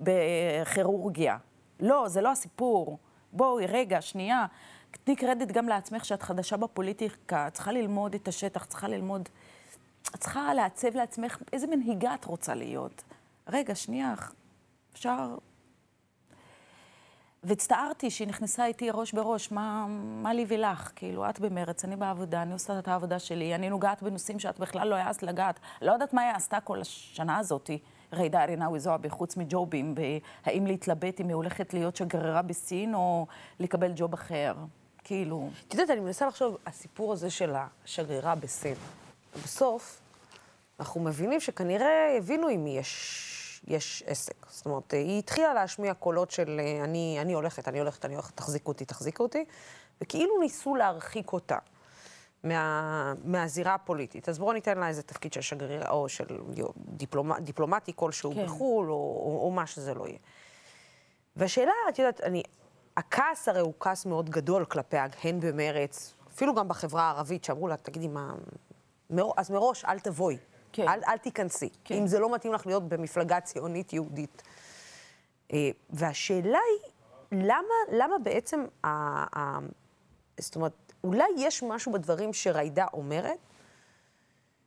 [0.01, 1.37] בכירורגיה.
[1.81, 2.99] לא, זה לא הסיפור.
[3.33, 4.47] בואי, רגע, שנייה.
[4.91, 9.29] תני קרדיט גם לעצמך שאת חדשה בפוליטיקה, את צריכה ללמוד את השטח, צריכה ללמוד,
[10.15, 13.03] את צריכה לעצב לעצמך איזה מנהיגה את רוצה להיות.
[13.49, 14.15] רגע, שנייה,
[14.93, 15.37] אפשר...
[17.43, 19.87] והצטערתי שהיא נכנסה איתי ראש בראש, מה,
[20.23, 20.93] מה לי ולך?
[20.97, 24.89] כאילו, את במרץ, אני בעבודה, אני עושה את העבודה שלי, אני נוגעת בנושאים שאת בכלל
[24.89, 25.61] לא העזת לגעת.
[25.83, 27.79] לא יודעת מה היא עשתה כל השנה הזאתי,
[28.15, 29.95] ג'ידא רינאוי זועבי, חוץ מג'ובים,
[30.47, 33.27] והאם להתלבט אם היא הולכת להיות שגרירה בסין או
[33.61, 34.55] לקבל ג'וב אחר.
[35.05, 35.49] כאילו...
[35.69, 38.75] את יודעת, אני מנסה לחשוב, הסיפור הזה של השגרירה בסין,
[39.45, 40.01] בסוף,
[40.81, 44.47] אנחנו מבינים שכנראה הבינו עם מי יש, יש עסק.
[44.51, 48.73] זאת אומרת, היא התחילה להשמיע קולות של אני, אני הולכת, אני הולכת, אני הולכת, תחזיקו
[48.73, 49.45] אותי, תחזיקו אותי,
[50.01, 51.59] וכאילו ניסו להרחיק אותה.
[52.49, 54.29] מה, מהזירה הפוליטית.
[54.29, 56.25] אז בואו ניתן לה איזה תפקיד של שגריר, או של
[56.79, 58.47] דיפלומט, דיפלומטי כלשהו כן.
[58.47, 60.19] בחו"ל, או, או, או מה שזה לא יהיה.
[61.37, 62.43] והשאלה, את יודעת, אני,
[62.97, 67.77] הכעס הרי הוא כעס מאוד גדול כלפיה, הן במרץ, אפילו גם בחברה הערבית, שאמרו לה,
[67.77, 68.35] תגידי מה...
[69.11, 69.31] מר...
[69.37, 70.37] אז מראש, אל תבואי.
[70.73, 70.89] כן.
[70.89, 71.69] אל, אל תיכנסי.
[71.85, 71.95] כן.
[71.95, 74.43] אם זה לא מתאים לך להיות במפלגה ציונית יהודית.
[75.53, 76.93] אה, והשאלה היא,
[77.33, 78.89] למה, למה בעצם, ה,
[79.39, 79.59] ה,
[80.41, 83.39] זאת אומרת, אולי יש משהו בדברים שריידה אומרת,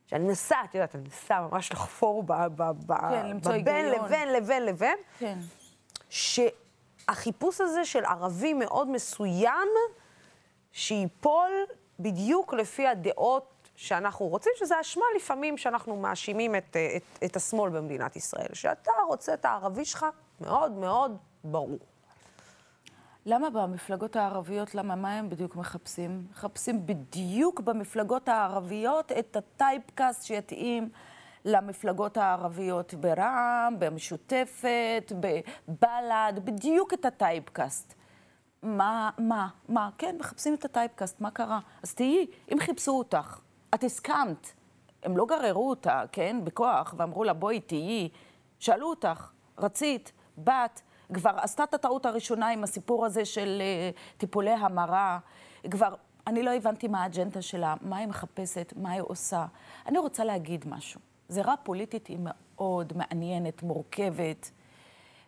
[0.06, 4.66] שאני מנסה, את יודעת, אני מנסה ממש לחפור ב, ב, ב, כן, בבין לבין לבין
[4.66, 5.38] לבין, כן.
[6.08, 9.68] שהחיפוש הזה של ערבי מאוד מסוים,
[10.72, 11.50] שייפול
[12.00, 18.16] בדיוק לפי הדעות שאנחנו רוצים, שזה אשמה לפעמים שאנחנו מאשימים את, את, את השמאל במדינת
[18.16, 20.06] ישראל, שאתה רוצה את הערבי שלך
[20.40, 21.89] מאוד מאוד ברור.
[23.30, 26.26] למה במפלגות הערביות, למה, מה הם בדיוק מחפשים?
[26.30, 30.88] מחפשים בדיוק במפלגות הערביות את הטייפקאסט שיתאים
[31.44, 37.94] למפלגות הערביות ברע"מ, במשותפת, בבל"ד, בדיוק את הטייפקאסט.
[38.62, 39.90] מה, מה, מה?
[39.98, 41.60] כן, מחפשים את הטייפקאסט, מה קרה?
[41.82, 43.40] אז תהיי, אם חיפשו אותך,
[43.74, 44.52] את הסכמת.
[45.02, 48.08] הם לא גררו אותה, כן, בכוח, ואמרו לה, בואי תהיי.
[48.58, 50.80] שאלו אותך, רצית, באת,
[51.14, 55.18] כבר עשתה את הטעות הראשונה עם הסיפור הזה של uh, טיפולי המרה.
[55.70, 55.94] כבר,
[56.26, 59.46] אני לא הבנתי מה האג'נדה שלה, מה היא מחפשת, מה היא עושה.
[59.86, 61.00] אני רוצה להגיד משהו.
[61.28, 64.50] זירה פוליטית היא מאוד מעניינת, מורכבת,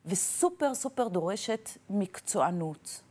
[0.06, 3.02] וסופר סופר דורשת מקצוענות.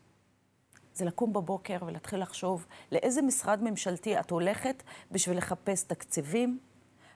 [0.93, 6.59] זה לקום בבוקר ולהתחיל לחשוב לאיזה משרד ממשלתי את הולכת בשביל לחפש תקציבים,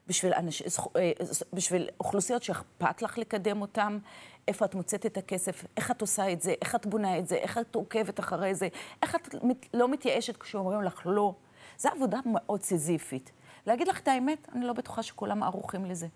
[0.08, 0.62] בשביל, אנש...
[0.62, 1.12] אה,
[1.54, 3.98] בשביל אוכלוסיות שאכפת לך לקדם אותן,
[4.48, 7.36] איפה את מוצאת את הכסף, איך את עושה את זה, איך את בונה את זה,
[7.36, 8.68] איך את עוקבת אחרי זה,
[9.02, 9.36] איך את
[9.74, 11.34] לא מתייאשת כשאומרים לך לא.
[11.78, 13.32] זו עבודה מאוד סיזיפית.
[13.68, 16.08] להגיד לך את האמת, אני לא בטוחה שכולם ערוכים לזה.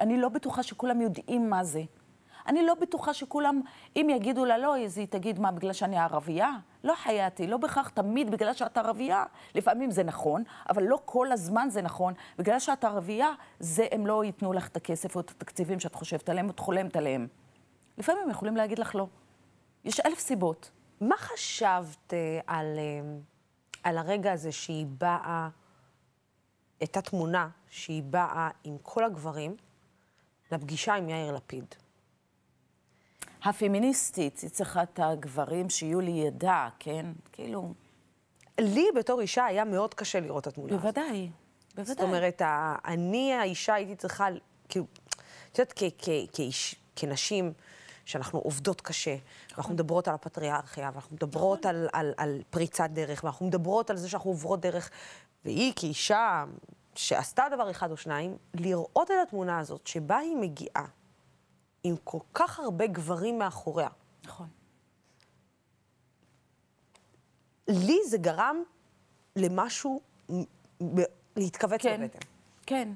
[0.00, 1.82] אני לא בטוחה שכולם יודעים מה זה.
[2.46, 3.60] אני לא בטוחה שכולם,
[3.96, 6.50] אם יגידו לה לא, אז היא תגיד, מה, בגלל שאני ערבייה?
[6.84, 9.24] לא חייתי, לא בהכרח תמיד בגלל שאת ערבייה.
[9.54, 12.14] לפעמים זה נכון, אבל לא כל הזמן זה נכון.
[12.38, 16.28] בגלל שאת ערבייה, זה הם לא ייתנו לך את הכסף או את התקציבים שאת חושבת
[16.28, 17.26] עליהם, את חולמת עליהם.
[17.98, 19.06] לפעמים הם יכולים להגיד לך לא.
[19.84, 20.70] יש אלף סיבות.
[21.00, 23.00] מה חשבת אה, על, אה,
[23.82, 25.48] על הרגע הזה שהיא באה,
[26.82, 29.56] את התמונה שהיא באה עם כל הגברים
[30.52, 31.74] לפגישה עם יאיר לפיד?
[33.44, 37.06] הפמיניסטית, היא צריכה את הגברים שיהיו לידה, כן?
[37.32, 37.74] כאילו...
[38.60, 40.82] לי בתור אישה היה מאוד קשה לראות את התמונה הזאת.
[40.82, 41.30] בוודאי,
[41.74, 41.94] בוודאי.
[41.94, 42.42] זאת אומרת,
[42.84, 44.26] אני האישה הייתי צריכה,
[44.68, 44.86] כאילו,
[45.52, 45.80] את יודעת,
[46.96, 47.52] כנשים,
[48.04, 49.16] שאנחנו עובדות קשה,
[49.50, 54.08] ואנחנו מדברות על הפטריארכיה, ואנחנו מדברות על, על, על פריצת דרך, ואנחנו מדברות על זה
[54.08, 54.90] שאנחנו עוברות דרך,
[55.44, 56.44] והיא כאישה
[56.94, 60.86] שעשתה דבר אחד או שניים, לראות את התמונה הזאת, שבה היא מגיעה
[61.84, 63.88] עם כל כך הרבה גברים מאחוריה.
[64.24, 64.48] נכון.
[67.68, 68.62] לי זה גרם
[69.36, 70.00] למשהו,
[71.36, 72.18] להתכווץ כן, בבטן.
[72.66, 72.88] כן,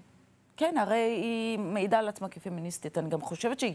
[0.57, 2.99] כן, הרי היא מעידה על עצמה כפמיניסטית.
[2.99, 3.75] אני גם חושבת שהיא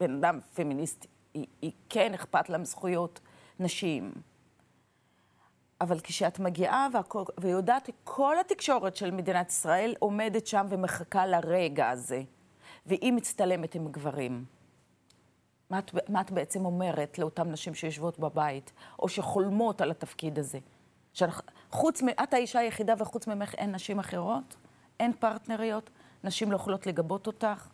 [0.00, 1.08] בן אדם פמיניסטי.
[1.34, 3.20] היא, היא כן אכפת לה מזכויות
[3.60, 4.12] נשים.
[5.80, 12.22] אבל כשאת מגיעה והכל, ויודעת, כל התקשורת של מדינת ישראל עומדת שם ומחכה לרגע הזה.
[12.86, 14.44] והיא מצטלמת עם גברים.
[15.70, 20.58] מה את, מה את בעצם אומרת לאותן נשים שיושבות בבית, או שחולמות על התפקיד הזה?
[21.70, 22.08] חוץ מ...
[22.08, 24.56] את האישה היחידה וחוץ ממך אין נשים אחרות?
[25.00, 25.90] אין פרטנריות?
[26.24, 27.68] נשים לא יכולות לגבות אותך?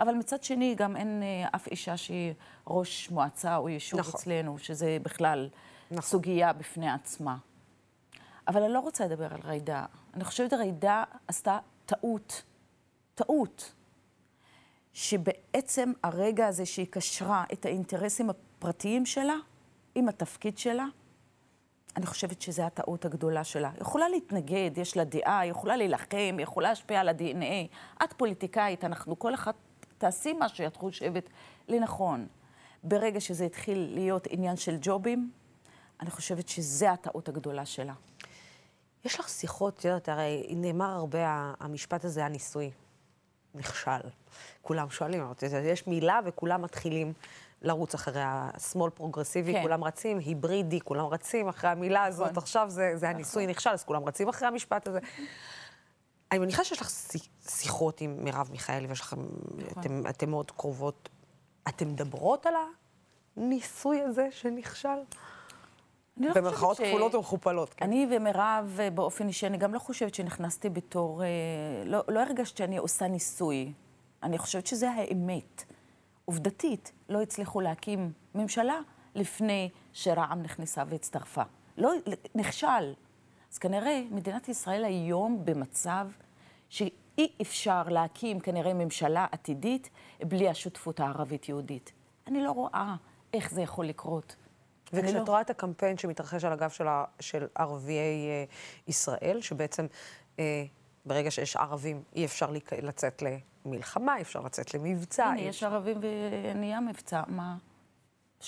[0.00, 2.34] אבל מצד שני, גם אין אה, אף אישה שהיא
[2.66, 4.20] ראש מועצה או יישוב נכון.
[4.20, 5.48] אצלנו, שזה בכלל
[5.90, 6.02] נכון.
[6.02, 7.36] סוגיה בפני עצמה.
[8.48, 9.84] אבל אני לא רוצה לדבר על ריידה.
[10.14, 12.42] אני חושבת שריידה עשתה טעות.
[13.14, 13.72] טעות.
[14.92, 19.36] שבעצם הרגע הזה שהיא קשרה את האינטרסים הפרטיים שלה
[19.94, 20.86] עם התפקיד שלה,
[21.96, 23.70] אני חושבת שזו הטעות הגדולה שלה.
[23.70, 27.76] היא יכולה להתנגד, יש לה דעה, היא יכולה להילחם, היא יכולה להשפיע על ה-DNA.
[28.04, 29.54] את פוליטיקאית, אנחנו כל אחת
[29.98, 31.28] תעשי מה שאת חושבת
[31.68, 32.26] לנכון.
[32.82, 35.30] ברגע שזה התחיל להיות עניין של ג'ובים,
[36.00, 37.94] אני חושבת שזה הטעות הגדולה שלה.
[39.04, 42.70] יש לך שיחות, את יודעת, הרי נאמר הרבה המשפט הזה, הניסוי.
[43.54, 44.00] נכשל.
[44.62, 45.24] כולם שואלים,
[45.64, 47.12] יש מילה וכולם מתחילים
[47.62, 49.62] לרוץ אחרי השמאל פרוגרסיבי, כן.
[49.62, 52.42] כולם רצים, היברידי, כולם רצים אחרי המילה הזאת, נכון.
[52.42, 53.50] עכשיו זה, זה הניסוי נכון.
[53.50, 54.98] נכשל, אז כולם רצים אחרי המשפט הזה.
[56.32, 56.90] אני מניחה שיש לך
[57.48, 59.82] שיחות עם מרב מיכאלי, ויש לכם, נכון.
[59.82, 61.08] אתם, אתם מאוד קרובות.
[61.68, 62.54] אתן מדברות על
[63.36, 64.88] הניסוי הזה שנכשל?
[66.26, 67.74] אני לא במרכאות כפולות ומכופלות.
[67.74, 67.84] כן.
[67.84, 71.22] אני ומירב, אה, באופן אישי, אני גם לא חושבת שנכנסתי בתור...
[71.22, 71.28] אה,
[71.84, 73.72] לא, לא הרגשת שאני עושה ניסוי.
[74.22, 75.64] אני חושבת שזה האמת.
[76.24, 78.80] עובדתית, לא הצליחו להקים ממשלה
[79.14, 81.42] לפני שרע"מ נכנסה והצטרפה.
[81.78, 81.92] לא,
[82.34, 82.94] נכשל.
[83.52, 86.06] אז כנראה מדינת ישראל היום במצב
[86.68, 89.90] שאי אפשר להקים כנראה ממשלה עתידית
[90.24, 91.92] בלי השותפות הערבית-יהודית.
[92.26, 92.94] אני לא רואה
[93.34, 94.36] איך זה יכול לקרות.
[94.92, 95.24] וכשאת לא...
[95.26, 97.04] רואה את הקמפיין שמתרחש על הגב של, ה...
[97.20, 98.44] של ערביי אה,
[98.86, 99.86] ישראל, שבעצם
[100.38, 100.64] אה,
[101.06, 102.50] ברגע שיש ערבים אי אפשר
[102.82, 105.24] לצאת למלחמה, אי אפשר לצאת למבצע.
[105.24, 107.56] הנה, יש ערבים ונהיה מבצע, מה?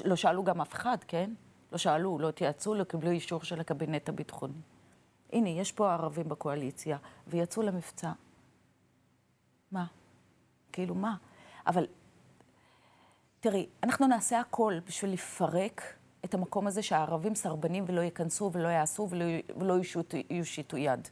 [0.05, 1.31] לא שאלו גם אף אחד, כן?
[1.73, 4.61] לא שאלו, לא התייעצו, לא קיבלו אישור של הקבינט הביטחוני.
[5.33, 8.13] הנה, יש פה ערבים בקואליציה, ויצאו למבצע.
[9.73, 9.87] מה?
[10.73, 11.17] כאילו, מה?
[11.67, 11.87] אבל,
[13.41, 15.83] תראי, אנחנו נעשה הכל בשביל לפרק
[16.25, 19.25] את המקום הזה שהערבים סרבנים ולא ייכנסו ולא יעשו ולא,
[19.57, 19.75] ולא
[20.31, 21.09] יושיטו יד.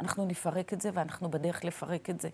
[0.00, 2.28] אנחנו נפרק את זה ואנחנו בדרך לפרק את זה.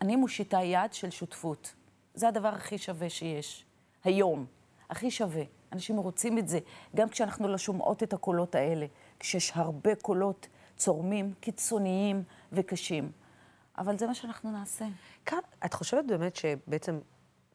[0.00, 1.74] אני מושיטה יד של שותפות.
[2.14, 3.64] זה הדבר הכי שווה שיש.
[4.04, 4.46] היום.
[4.90, 5.42] הכי שווה.
[5.72, 6.58] אנשים רוצים את זה,
[6.96, 8.86] גם כשאנחנו לא שומעות את הקולות האלה,
[9.18, 13.12] כשיש הרבה קולות צורמים, קיצוניים וקשים.
[13.78, 14.84] אבל זה מה שאנחנו נעשה.
[15.26, 16.98] כאן, את חושבת באמת שבעצם,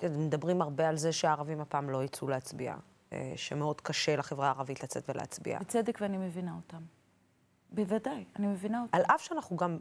[0.04, 2.76] מדברים הרבה על זה שהערבים הפעם לא יצאו להצביע,
[3.36, 5.60] שמאוד קשה לחברה הערבית לצאת ולהצביע.
[5.60, 6.82] בצדק, ואני מבינה אותם.
[7.72, 8.98] בוודאי, אני מבינה אותם.
[8.98, 9.80] על אף שאנחנו גם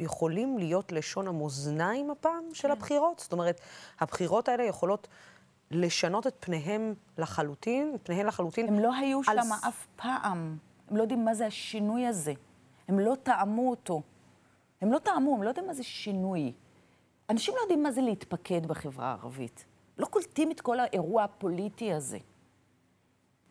[0.00, 2.72] יכולים להיות לשון המאזניים הפעם של כן.
[2.72, 3.60] הבחירות, זאת אומרת,
[4.00, 5.08] הבחירות האלה יכולות
[5.70, 8.68] לשנות את פניהם לחלוטין, את פניהם לחלוטין.
[8.68, 9.38] הם לא היו על...
[9.42, 10.58] שם אף פעם.
[10.88, 12.32] הם לא יודעים מה זה השינוי הזה.
[12.88, 14.02] הם לא טעמו אותו.
[14.80, 16.52] הם לא טעמו, הם לא יודעים מה זה שינוי.
[17.30, 19.64] אנשים לא יודעים מה זה להתפקד בחברה הערבית.
[20.00, 22.18] לא קולטים את כל האירוע הפוליטי הזה.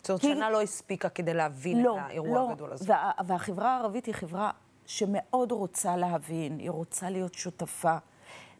[0.04, 2.50] זאת אומרת, שנה לא הספיקה כדי להבין לא, את האירוע לא.
[2.52, 2.86] הגדול הזה.
[2.88, 4.52] וה, והחברה הערבית היא חברה
[4.86, 7.97] שמאוד רוצה להבין, היא רוצה להיות שותפה.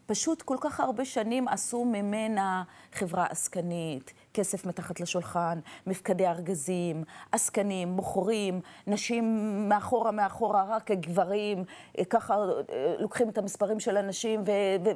[0.06, 2.62] פשוט כל כך הרבה שנים עשו ממנה
[2.92, 11.64] חברה עסקנית, כסף מתחת לשולחן, מפקדי ארגזים, עסקנים, מוכרים, נשים מאחורה מאחורה, רק הגברים,
[12.10, 14.50] ככה אה, לוקחים את המספרים של הנשים ו...
[14.84, 14.90] ו.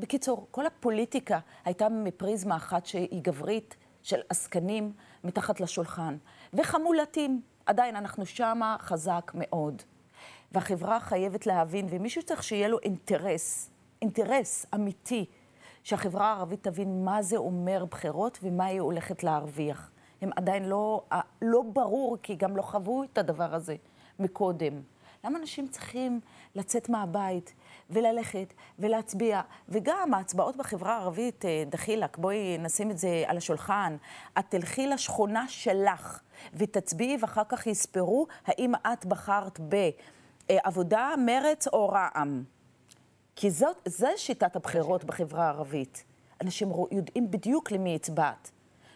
[0.00, 4.92] בקיצור, כל הפוליטיקה הייתה מפריזמה אחת שהיא גברית, של עסקנים
[5.24, 6.16] מתחת לשולחן.
[6.54, 9.82] וחמולתים, עדיין אנחנו שמה חזק מאוד.
[10.52, 13.70] והחברה חייבת להבין, ומישהו צריך שיהיה לו אינטרס,
[14.02, 15.26] אינטרס אמיתי,
[15.82, 19.90] שהחברה הערבית תבין מה זה אומר בחירות ומה היא הולכת להרוויח.
[20.22, 21.02] הם עדיין לא,
[21.42, 23.76] לא ברור, כי גם לא חוו את הדבר הזה
[24.18, 24.82] מקודם.
[25.24, 26.20] למה אנשים צריכים
[26.54, 27.54] לצאת מהבית
[27.90, 29.40] וללכת ולהצביע?
[29.68, 33.96] וגם ההצבעות בחברה הערבית, אה, דחילק, בואי נשים את זה על השולחן.
[34.38, 36.20] את תלכי לשכונה שלך
[36.54, 39.60] ותצביעי ואחר כך יספרו האם את בחרת
[40.50, 42.44] בעבודה, מרץ או רע"מ.
[43.36, 46.04] כי זאת, זה שיטת הבחירות בחברה הערבית.
[46.42, 48.50] אנשים יודעים בדיוק למי הצבעת.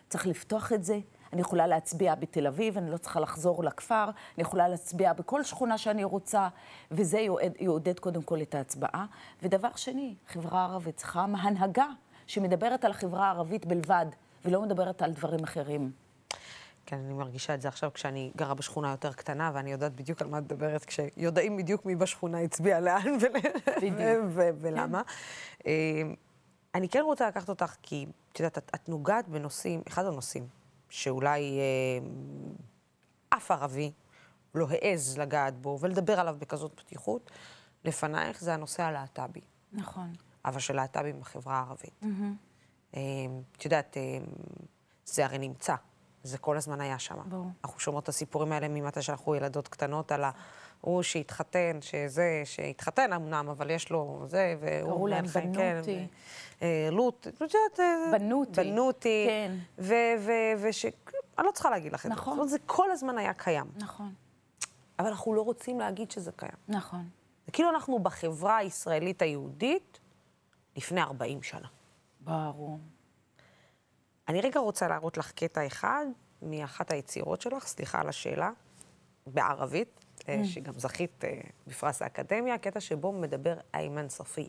[0.08, 0.98] צריך לפתוח את זה,
[1.34, 5.78] אני יכולה להצביע בתל אביב, אני לא צריכה לחזור לכפר, אני יכולה להצביע בכל שכונה
[5.78, 6.48] שאני רוצה,
[6.90, 9.06] וזה יעודד, יעודד קודם כל את ההצבעה.
[9.42, 11.86] ודבר שני, חברה ערבית צריכה הנהגה
[12.26, 14.06] שמדברת על החברה הערבית בלבד,
[14.44, 15.92] ולא מדברת על דברים אחרים.
[16.86, 20.28] כן, אני מרגישה את זה עכשיו כשאני גרה בשכונה יותר קטנה, ואני יודעת בדיוק על
[20.28, 23.16] מה את מדברת, כשיודעים בדיוק מי בשכונה הצביע לאן
[24.60, 25.02] ולמה.
[25.58, 25.70] כן.
[26.74, 30.46] אני כן רוצה לקחת אותך, כי את יודעת, את נוגעת בנושאים, אחד הנושאים
[30.94, 32.06] שאולי אה,
[33.28, 33.92] אף ערבי
[34.54, 37.30] לא העז לגעת בו ולדבר עליו בכזאת פתיחות,
[37.84, 39.40] לפנייך זה הנושא הלהט"בי.
[39.72, 40.12] נכון.
[40.44, 42.02] אבל של להט"בים בחברה הערבית.
[42.02, 42.96] Mm-hmm.
[43.56, 44.18] את יודעת, אה,
[45.04, 45.74] זה הרי נמצא,
[46.22, 47.16] זה כל הזמן היה שם.
[47.28, 47.46] ברור.
[47.64, 53.48] אנחנו שומעות את הסיפורים האלה ממתי שאנחנו ילדות קטנות על ההוא שהתחתן, שזה, שהתחתן אמנם,
[53.48, 54.90] אבל יש לו זה, והוא...
[54.90, 55.58] קראו להם בנותי.
[55.58, 56.06] כן,
[56.62, 57.80] אה, לוט, את יודעת...
[58.12, 58.60] בנותי.
[58.64, 59.26] בנותי.
[59.28, 59.56] כן.
[60.58, 60.86] וש...
[61.38, 62.16] אני לא צריכה להגיד לך את זה.
[62.16, 62.48] נכון.
[62.48, 63.66] זה כל הזמן היה קיים.
[63.76, 64.12] נכון.
[64.98, 66.52] אבל אנחנו לא רוצים להגיד שזה קיים.
[66.68, 67.08] נכון.
[67.46, 70.00] זה כאילו אנחנו בחברה הישראלית היהודית
[70.76, 71.68] לפני 40 שנה.
[72.20, 72.78] ברור.
[74.28, 76.06] אני רגע רוצה להראות לך קטע אחד
[76.42, 78.50] מאחת היצירות שלך, סליחה על השאלה,
[79.26, 80.46] בערבית, אה, Mm.
[80.46, 84.44] שגם זכית אה, בפרס האקדמיה, קטע שבו מדבר איימן ספיה.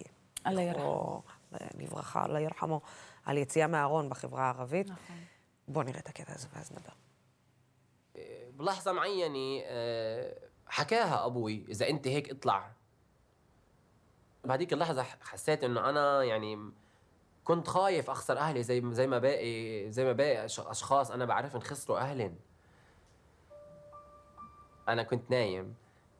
[0.46, 1.22] אללה ירחמו.
[1.52, 2.80] זכרו לברכה, אללה ירחמו,
[3.24, 4.86] על יציאה מהארון בחברה הערבית.
[4.90, 5.16] נכון.
[5.68, 6.92] בואו נראה את הקטע הזה ואז נדבר.
[8.56, 10.34] بلحظة معينة آه،
[10.68, 12.70] حكاها أبوي إذا أنت هيك اطلع
[14.44, 16.70] بهذيك اللحظة ح- حسيت إنه أنا يعني
[17.44, 21.60] كنت خايف أخسر أهلي زي زي ما باقي زي ما باقي أش- أشخاص أنا بعرفهم
[21.60, 22.34] خسروا أهلن
[24.88, 25.74] أنا كنت نايم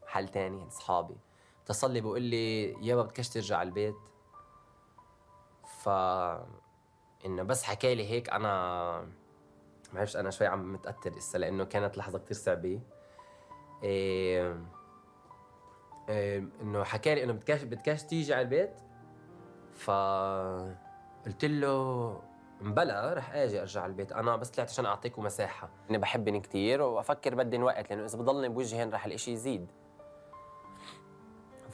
[0.06, 1.14] محل تاني أصحابي
[1.64, 3.94] اتصل لي بقول لي يابا بدكش ترجع البيت
[5.85, 5.89] ف
[7.25, 8.49] إنه بس حكى لي هيك أنا
[9.01, 12.81] ما بعرفش أنا شوي عم متأثر هسه لأنه كانت لحظة كتير صعبة.
[13.83, 14.57] إيه
[16.09, 18.79] إيه إنه حكى لي إنه بدكاش بدكاش تيجي على البيت.
[19.73, 19.91] ف
[21.25, 22.21] قلت له
[22.61, 24.11] مبلا رح آجي أرجع على البيت.
[24.11, 25.69] أنا بس طلعت عشان اعطيكم مساحة.
[25.89, 29.71] أنا بحبن كثير وأفكر بدي وقت لأنه إذا بضلني بوجهي هون رح الإشي يزيد.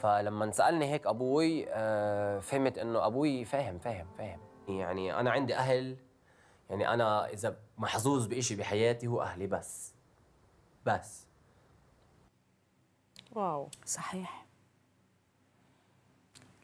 [0.01, 5.97] فلما سالني هيك ابوي آه، فهمت انه ابوي فاهم فاهم فاهم يعني انا عندي اهل
[6.69, 9.93] يعني انا اذا محظوظ بإشي بحياتي هو اهلي بس
[10.85, 11.27] بس
[13.37, 13.69] וואו.
[13.85, 14.45] صحيح.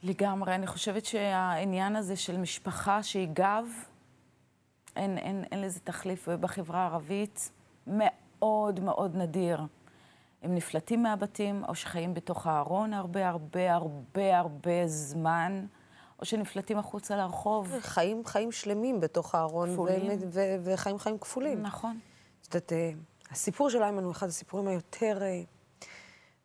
[0.04, 0.56] לגמרי.
[0.56, 3.66] אני חושבת שהעניין הזה של משפחה שהיא גב,
[4.96, 6.28] אין, אין, אין לזה תחליף.
[6.28, 7.52] ובחברה הערבית
[7.88, 9.62] מאוד מאוד נדיר.
[10.43, 15.67] הם נפלטים מהבתים, או שחיים בתוך הארון הרבה הרבה הרבה הרבה זמן,
[16.21, 17.73] או שנפלטים החוצה לרחוב.
[17.81, 20.07] חיים, חיים שלמים בתוך הארון, כפולים.
[20.07, 21.63] ו- ו- וחיים חיים כפולים.
[21.63, 21.99] נכון.
[22.49, 22.91] את יודעת, אה,
[23.31, 25.43] הסיפור של איימן הוא אחד הסיפורים היותר אה,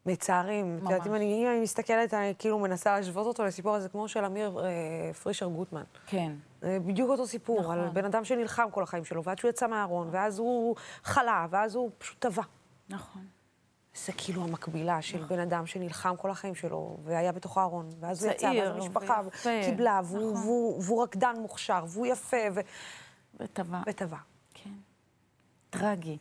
[0.05, 0.77] מצערים.
[0.77, 1.07] את יודעת, ממש.
[1.07, 4.59] אם אני, אם אני מסתכלת, אני כאילו מנסה להשוות אותו לסיפור הזה, כמו של אמיר
[4.65, 5.83] אה, פרישר גוטמן.
[6.07, 6.31] כן.
[6.61, 7.79] בדיוק אותו סיפור, נכון.
[7.79, 11.75] על בן אדם שנלחם כל החיים שלו, ועד שהוא יצא מהארון, ואז הוא חלה, ואז
[11.75, 12.43] הוא פשוט טבע.
[12.89, 13.25] נכון.
[13.95, 18.31] זה כאילו המקבילה של בן אדם שנלחם כל החיים שלו, והיה בתוך הארון, ואז הוא
[18.31, 19.21] יצא, ואז המשפחה.
[19.65, 20.47] קיבלה, והוא, נכון.
[20.81, 22.59] והוא, רקדן מוכשר, והוא יפה, ו...
[23.39, 23.81] וטבע.
[23.87, 24.17] וטבע.
[24.53, 24.69] כן.
[25.69, 26.17] טרגי,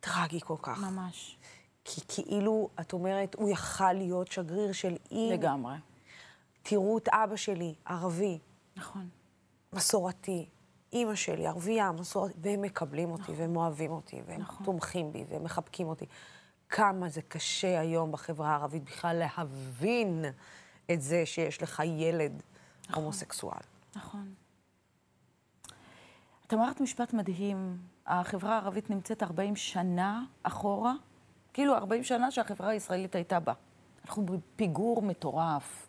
[0.00, 0.78] טרגי כל כך.
[0.78, 1.36] ממש.
[1.84, 5.30] כי כאילו, את אומרת, הוא יכל להיות שגריר של אי...
[5.32, 5.74] לגמרי.
[6.62, 8.38] תראו את אבא שלי, ערבי,
[8.76, 9.08] נכון.
[9.72, 10.48] מסורתי,
[10.92, 14.66] אימא שלי, ערבייה, מסורתית, והם מקבלים אותי, והם אוהבים אותי, והם נכון.
[14.66, 16.06] תומכים בי, והם מחבקים אותי.
[16.70, 20.24] כמה זה קשה היום בחברה הערבית בכלל להבין
[20.90, 22.42] את זה שיש לך ילד
[22.94, 23.60] הומוסקסואל.
[23.96, 24.34] נכון.
[26.46, 30.92] את אמרת משפט מדהים, החברה הערבית נמצאת 40 שנה אחורה,
[31.52, 33.52] כאילו 40 שנה שהחברה הישראלית הייתה בה.
[34.04, 35.88] אנחנו בפיגור מטורף.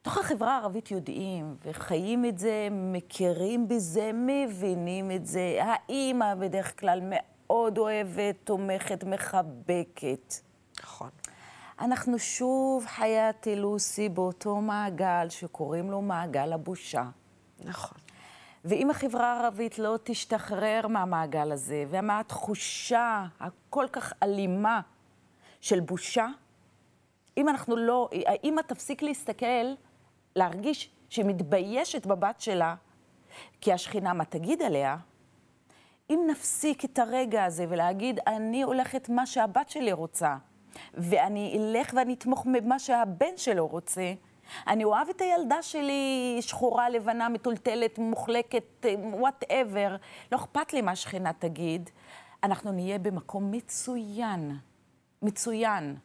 [0.00, 5.58] בתוך החברה הערבית יודעים וחיים את זה, מכירים בזה, מבינים את זה.
[5.62, 10.34] האימא בדרך כלל מאוד אוהבת, תומכת, מחבקת.
[10.82, 11.10] נכון.
[11.80, 17.04] אנחנו שוב חייתי לוסי באותו מעגל שקוראים לו מעגל הבושה.
[17.64, 17.98] נכון.
[18.64, 24.80] ואם החברה הערבית לא תשתחרר מהמעגל הזה, ומהתחושה הכל כך אלימה
[25.60, 26.26] של בושה,
[27.36, 29.74] אם אנחנו לא, האמא תפסיק להסתכל,
[30.36, 32.74] להרגיש שהיא מתביישת בבת שלה,
[33.60, 34.96] כי השכינה מה תגיד עליה,
[36.10, 40.36] אם נפסיק את הרגע הזה ולהגיד, אני הולכת מה שהבת שלי רוצה,
[40.94, 44.12] ואני אלך ואני אתמוך במה שהבן שלו רוצה,
[44.66, 49.96] אני אוהב את הילדה שלי שחורה, לבנה, מטולטלת, מוחלקת, וואטאבר,
[50.32, 51.90] לא אכפת לי מה השכינה תגיד,
[52.42, 54.56] אנחנו נהיה במקום מצוין,
[55.22, 55.96] מצוין.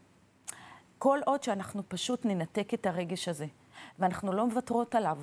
[0.97, 3.45] כל עוד שאנחנו פשוט ננתק את הרגש הזה,
[3.99, 5.17] ואנחנו לא מוותרות עליו.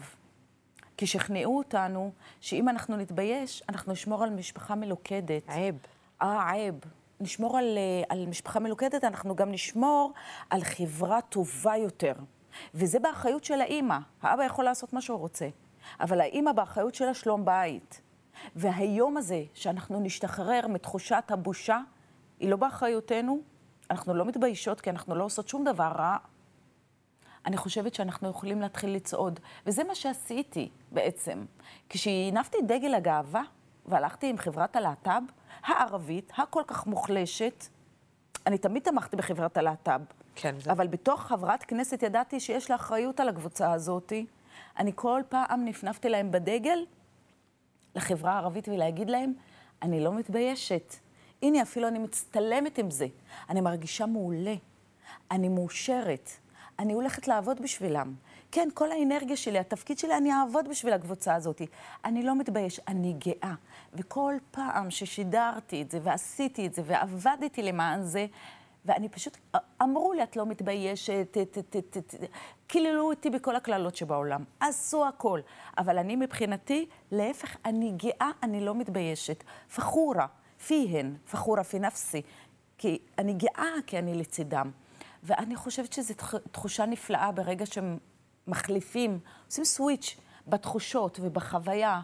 [0.98, 5.42] כי שכנעו אותנו שאם אנחנו נתבייש, אנחנו נשמור על משפחה מלוכדת.
[5.48, 5.78] עייב.
[6.22, 6.74] אה, עייב.
[7.20, 10.12] נשמור על, אה, על משפחה מלוכדת, אנחנו גם נשמור
[10.50, 12.12] על חברה טובה יותר.
[12.74, 13.98] וזה באחריות של האימא.
[14.22, 15.48] האבא יכול לעשות מה שהוא רוצה,
[16.00, 18.00] אבל האימא באחריות של השלום בית.
[18.56, 21.80] והיום הזה, שאנחנו נשתחרר מתחושת הבושה,
[22.40, 23.40] היא לא באחריותנו.
[23.90, 26.16] אנחנו לא מתביישות כי אנחנו לא עושות שום דבר רע.
[27.48, 29.40] אני חושבת שאנחנו יכולים להתחיל לצעוד.
[29.66, 31.44] וזה מה שעשיתי בעצם.
[31.88, 33.42] כשהנפתי את דגל הגאווה
[33.86, 35.20] והלכתי עם חברת הלהט"ב
[35.62, 37.64] הערבית, הכל כך מוחלשת,
[38.46, 40.00] אני תמיד תמכתי בחברת הלהט"ב.
[40.34, 44.12] כן, זה- אבל בתוך חברת כנסת ידעתי שיש לה אחריות על הקבוצה הזאת.
[44.78, 46.78] אני כל פעם נפנפתי להם בדגל
[47.94, 49.32] לחברה הערבית ולהגיד להם,
[49.82, 50.94] אני לא מתביישת.
[51.42, 53.06] הנה, אפילו אני מצטלמת עם זה.
[53.50, 54.54] אני מרגישה מעולה.
[55.30, 56.30] אני מאושרת.
[56.78, 58.14] אני הולכת לעבוד בשבילם.
[58.52, 61.62] כן, כל האנרגיה שלי, התפקיד שלי, אני אעבוד בשביל הקבוצה הזאת.
[62.04, 63.54] אני לא מתבייש, אני גאה.
[63.94, 68.26] וכל פעם ששידרתי את זה, ועשיתי את זה, ועבדתי למען זה,
[68.84, 69.36] ואני פשוט,
[69.82, 71.36] אמרו לי, את לא מתביישת,
[72.66, 75.40] קיללו אותי בכל הקללות שבעולם, עשו הכל.
[75.78, 79.44] אבל אני מבחינתי, להפך, אני גאה, אני לא מתביישת.
[79.74, 80.26] פחורה,
[80.66, 82.22] פיהן, פחורה פי נפסי.
[82.78, 84.70] כי אני גאה, כי אני לצידם.
[85.22, 86.14] ואני חושבת שזו
[86.52, 90.16] תחושה נפלאה ברגע שמחליפים, עושים סוויץ'
[90.46, 92.00] בתחושות ובחוויה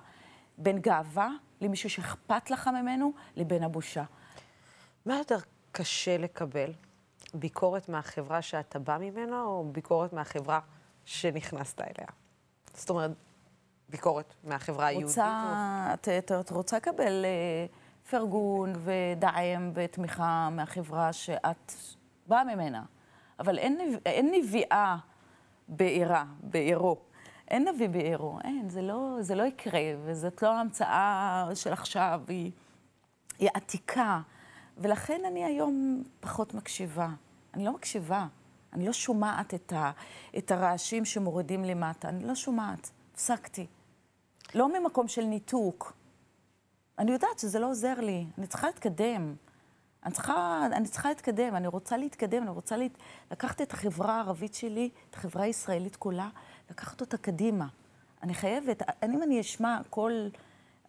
[0.58, 1.28] בין גאווה
[1.60, 4.04] למישהו שאכפת לך ממנו, לבין הבושה.
[5.06, 5.38] מה יותר
[5.72, 6.72] קשה לקבל?
[7.34, 10.60] ביקורת מהחברה שאתה בא ממנה, או ביקורת מהחברה
[11.04, 12.08] שנכנסת אליה?
[12.74, 13.10] זאת אומרת,
[13.88, 15.08] ביקורת מהחברה היהודית?
[15.08, 15.94] רוצה, או...
[15.94, 17.66] את, את, את רוצה לקבל אה,
[18.10, 21.72] פרגון ודעם ותמיכה מהחברה שאת
[22.26, 22.82] באה ממנה.
[23.41, 24.97] אבל אין, אין נביאה
[25.68, 26.97] בעירה, בעירו.
[27.49, 32.51] אין נביא בעירו, אין, זה לא, זה לא יקרה, וזאת לא המצאה של עכשיו, היא,
[33.39, 34.20] היא עתיקה.
[34.78, 37.09] ולכן אני היום פחות מקשיבה.
[37.55, 38.26] אני לא מקשיבה,
[38.72, 39.91] אני לא שומעת את, ה,
[40.39, 43.66] את הרעשים שמורידים למטה, אני לא שומעת, הפסקתי.
[44.55, 45.93] לא ממקום של ניתוק.
[46.99, 49.35] אני יודעת שזה לא עוזר לי, אני צריכה להתקדם.
[50.05, 52.98] אני צריכה, אני צריכה להתקדם, אני רוצה להתקדם, אני רוצה להת...
[53.30, 56.28] לקחת את החברה הערבית שלי, את החברה הישראלית כולה,
[56.70, 57.66] לקחת אותה קדימה.
[58.22, 60.30] אני חייבת, אם אני אשמע קול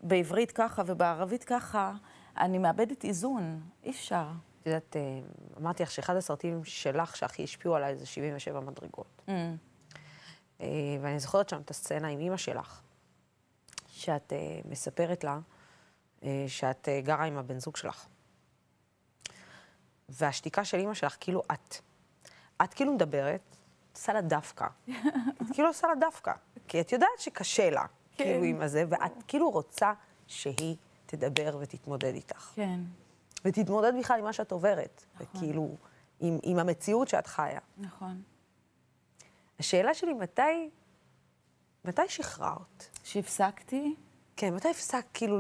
[0.01, 1.93] בעברית ככה ובערבית ככה,
[2.37, 4.27] אני מאבדת איזון, אי אפשר.
[4.61, 5.19] את יודעת, אה,
[5.57, 9.21] אמרתי לך שאחד הסרטים שלך שהכי השפיעו עליי זה 77 מדרגות.
[9.27, 9.31] Mm.
[10.61, 10.67] אה,
[11.01, 12.81] ואני זוכרת שם את הסצנה עם אימא שלך,
[13.87, 15.39] שאת אה, מספרת לה
[16.47, 18.05] שאת גרה עם הבן זוג שלך.
[20.09, 21.75] והשתיקה של אימא שלך, כאילו את.
[22.63, 23.55] את כאילו מדברת,
[23.93, 24.67] עושה לה דווקא.
[25.41, 26.33] את כאילו עושה לה דווקא.
[26.67, 27.85] כי את יודעת שקשה לה,
[28.15, 28.23] כן.
[28.23, 29.93] כאילו עם הזה, ואת כאילו רוצה
[30.27, 30.75] שהיא
[31.05, 32.51] תדבר ותתמודד איתך.
[32.55, 32.79] כן.
[33.45, 35.05] ותתמודד בכלל עם מה שאת עוברת.
[35.15, 35.27] נכון.
[35.27, 35.75] וכאילו,
[36.19, 37.59] עם, עם המציאות שאת חיה.
[37.77, 38.21] נכון.
[39.59, 40.69] השאלה שלי, מתי,
[41.85, 42.87] מתי שחררת?
[43.03, 43.95] שהפסקתי?
[44.35, 45.39] כן, מתי הפסקת כאילו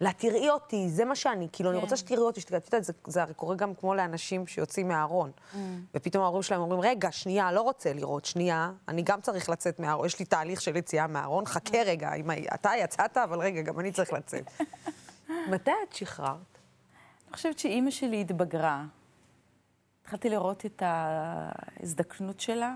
[0.00, 1.74] לה, תראי אותי, זה מה שאני, כאילו, כן.
[1.74, 5.30] אני רוצה שתראי אותי, שתראי, יודעת, זה, זה הרי קורה גם כמו לאנשים שיוצאים מהארון.
[5.36, 5.56] Mm.
[5.94, 10.06] ופתאום ההורים שלהם אומרים, רגע, שנייה, לא רוצה לראות, שנייה, אני גם צריך לצאת מהארון,
[10.06, 11.86] יש לי תהליך של יציאה מהארון, חכה mm.
[11.86, 14.50] רגע, אם אתה יצאת, אבל רגע, גם אני צריך לצאת.
[15.52, 16.58] מתי את שחררת?
[17.28, 18.84] אני חושבת שאימא שלי התבגרה.
[20.02, 22.74] התחלתי לראות את ההזדקנות שלה,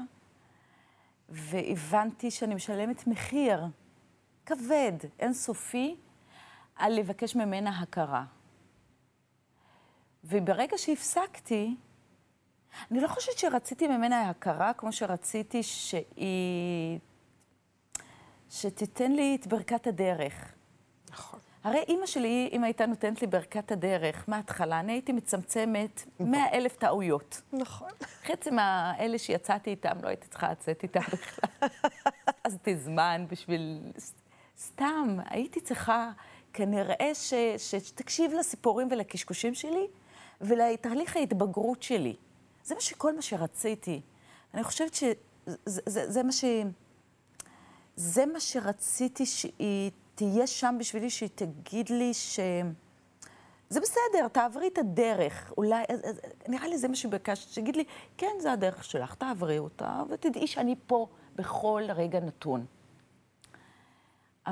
[1.29, 3.67] והבנתי שאני משלמת מחיר
[4.47, 5.97] כבד, אינסופי,
[6.81, 8.25] על לבקש ממנה הכרה.
[10.25, 11.77] וברגע שהפסקתי,
[12.91, 16.99] אני לא חושבת שרציתי ממנה הכרה כמו שרציתי שהיא...
[18.51, 20.53] שתיתן לי את ברכת הדרך.
[21.11, 21.41] נכון.
[21.65, 26.77] הרי אימא שלי, אם הייתה נותנת לי ברכת הדרך מההתחלה, אני הייתי מצמצמת מאה אלף
[26.77, 27.41] טעויות.
[27.53, 27.91] נכון.
[28.25, 31.69] חצי מהאלה שיצאתי איתם, לא הייתי צריכה לצאת איתם בכלל.
[32.45, 33.81] אז זמן בשביל...
[34.59, 36.11] סתם, הייתי צריכה
[36.53, 39.87] כנראה ש, שתקשיב לסיפורים ולקשקושים שלי
[40.41, 42.17] ולתהליך ההתבגרות שלי.
[42.65, 44.01] זה מה שכל מה שרציתי.
[44.55, 45.15] אני חושבת שזה
[45.67, 46.45] זה, זה מה ש...
[47.97, 52.41] זה מה שרציתי שהיא תהיה שם בשבילי, שהיא תגיד לי ש...
[53.69, 55.53] זה בסדר, תעברי את הדרך.
[55.59, 55.85] אולי,
[56.49, 57.85] נראה לי זה מה שביקשת, שתגיד לי,
[58.17, 62.67] כן, זה הדרך שלך, תעברי אותה, ותדעי שאני פה בכל רגע נתון.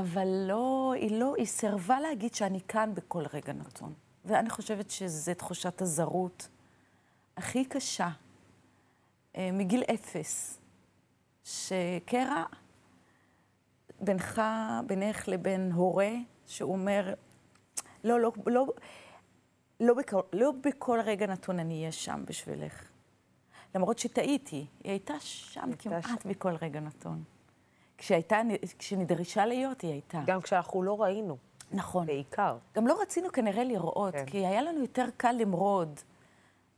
[0.00, 3.94] אבל לא, היא לא, היא סירבה להגיד שאני כאן בכל רגע נתון.
[4.24, 6.48] ואני חושבת שזו תחושת הזרות
[7.36, 8.08] הכי קשה,
[9.36, 10.60] אה, מגיל אפס,
[11.44, 12.44] שקרע
[14.00, 14.42] בינך,
[14.86, 16.10] בינך לבין הורה,
[16.46, 17.14] שהוא אומר,
[18.04, 18.66] לא, לא, לא,
[19.80, 22.84] לא, בכל, לא בכל רגע נתון אני אהיה שם בשבילך.
[23.74, 26.26] למרות שטעיתי, היא הייתה שם כמעט ש...
[26.26, 27.24] בכל רגע נתון.
[27.98, 28.40] כשהייתה,
[28.78, 30.20] כשנדרשה להיות, היא הייתה.
[30.26, 31.36] גם כשאנחנו לא ראינו.
[31.72, 32.06] נכון.
[32.06, 32.56] בעיקר.
[32.76, 34.26] גם לא רצינו כנראה לראות, כן.
[34.26, 36.00] כי היה לנו יותר קל למרוד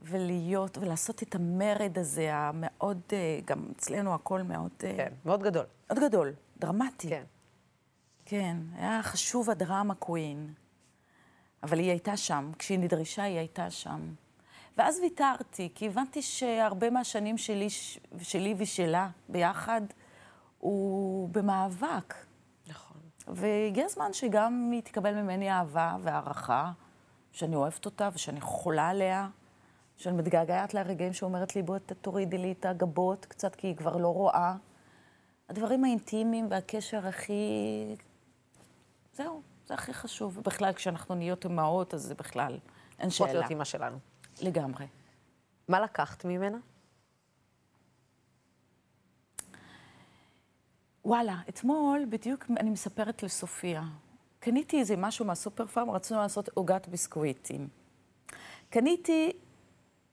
[0.01, 4.71] ולהיות, ולעשות את המרד הזה, המאוד, אה, גם אצלנו הכל מאוד...
[4.85, 5.65] אה, כן, מאוד גדול.
[5.91, 7.09] מאוד גדול, דרמטי.
[7.09, 7.23] כן.
[8.25, 10.53] כן, היה חשוב הדרמה קווין.
[11.63, 14.15] אבל היא הייתה שם, כשהיא נדרשה היא הייתה שם.
[14.79, 17.69] ואז ויתרתי, כי הבנתי שהרבה מהשנים שלי,
[18.19, 19.81] שלי ושלה ביחד,
[20.61, 22.15] הוא במאבק.
[22.67, 22.97] נכון.
[23.27, 26.73] והגיע הזמן שגם היא תקבל ממני אהבה והערכה,
[27.33, 29.29] שאני אוהבת אותה ושאני חולה עליה,
[29.97, 34.09] שאני מתגעגעת לרגעים שאומרת לי, בואי תורידי לי את הגבות קצת, כי היא כבר לא
[34.09, 34.55] רואה.
[35.49, 37.43] הדברים האינטימיים והקשר הכי...
[39.13, 40.41] זהו, זה הכי חשוב.
[40.41, 42.59] בכלל, כשאנחנו נהיות אמהות, אז זה בכלל,
[42.99, 43.33] אין שאלה.
[43.33, 43.99] להיות אימא שלנו.
[44.43, 44.87] לגמרי.
[45.69, 46.59] מה לקחת ממנה?
[51.05, 53.83] וואלה, אתמול בדיוק אני מספרת לסופיה.
[54.41, 57.69] קניתי איזה משהו מהסופר פארם, רצינו לעשות עוגת ביסקוויטים.
[58.71, 59.33] קניתי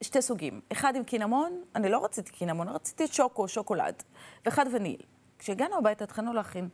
[0.02, 4.02] שתי סוגים, אחד עם קינמון, אני לא רציתי קינמון, רציתי שוקו, שוקולד,
[4.44, 5.00] ואחד וניל.
[5.38, 6.68] כשהגענו הביתה התחלנו להכין.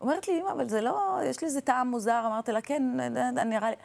[0.00, 2.22] אומרת לי, אמא, אבל זה לא, יש לי איזה טעם מוזר.
[2.26, 2.82] אמרתי לה, כן,
[3.46, 3.76] נראה לי...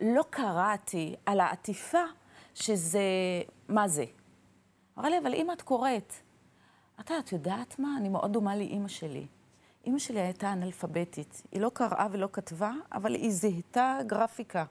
[0.00, 2.02] לא קראתי על העטיפה
[2.54, 3.00] שזה,
[3.68, 4.04] מה זה.
[4.98, 6.12] אמרה לי, אבל אם את קוראת,
[7.00, 7.96] אתה, את יודעת מה?
[7.96, 9.26] אני מאוד דומה לאימא שלי.
[9.84, 11.42] אימא שלי הייתה אנאלפביתית.
[11.52, 14.64] היא לא קראה ולא כתבה, אבל היא זיהתה גרפיקה.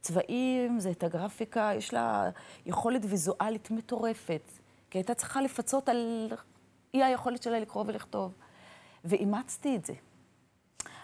[0.00, 2.30] צבעים, זיהתה גרפיקה, יש לה
[2.66, 4.50] יכולת ויזואלית מטורפת.
[4.90, 6.32] כי הייתה צריכה לפצות על
[6.94, 8.32] אי היכולת שלה לקרוא ולכתוב.
[9.04, 9.94] ואימצתי את זה.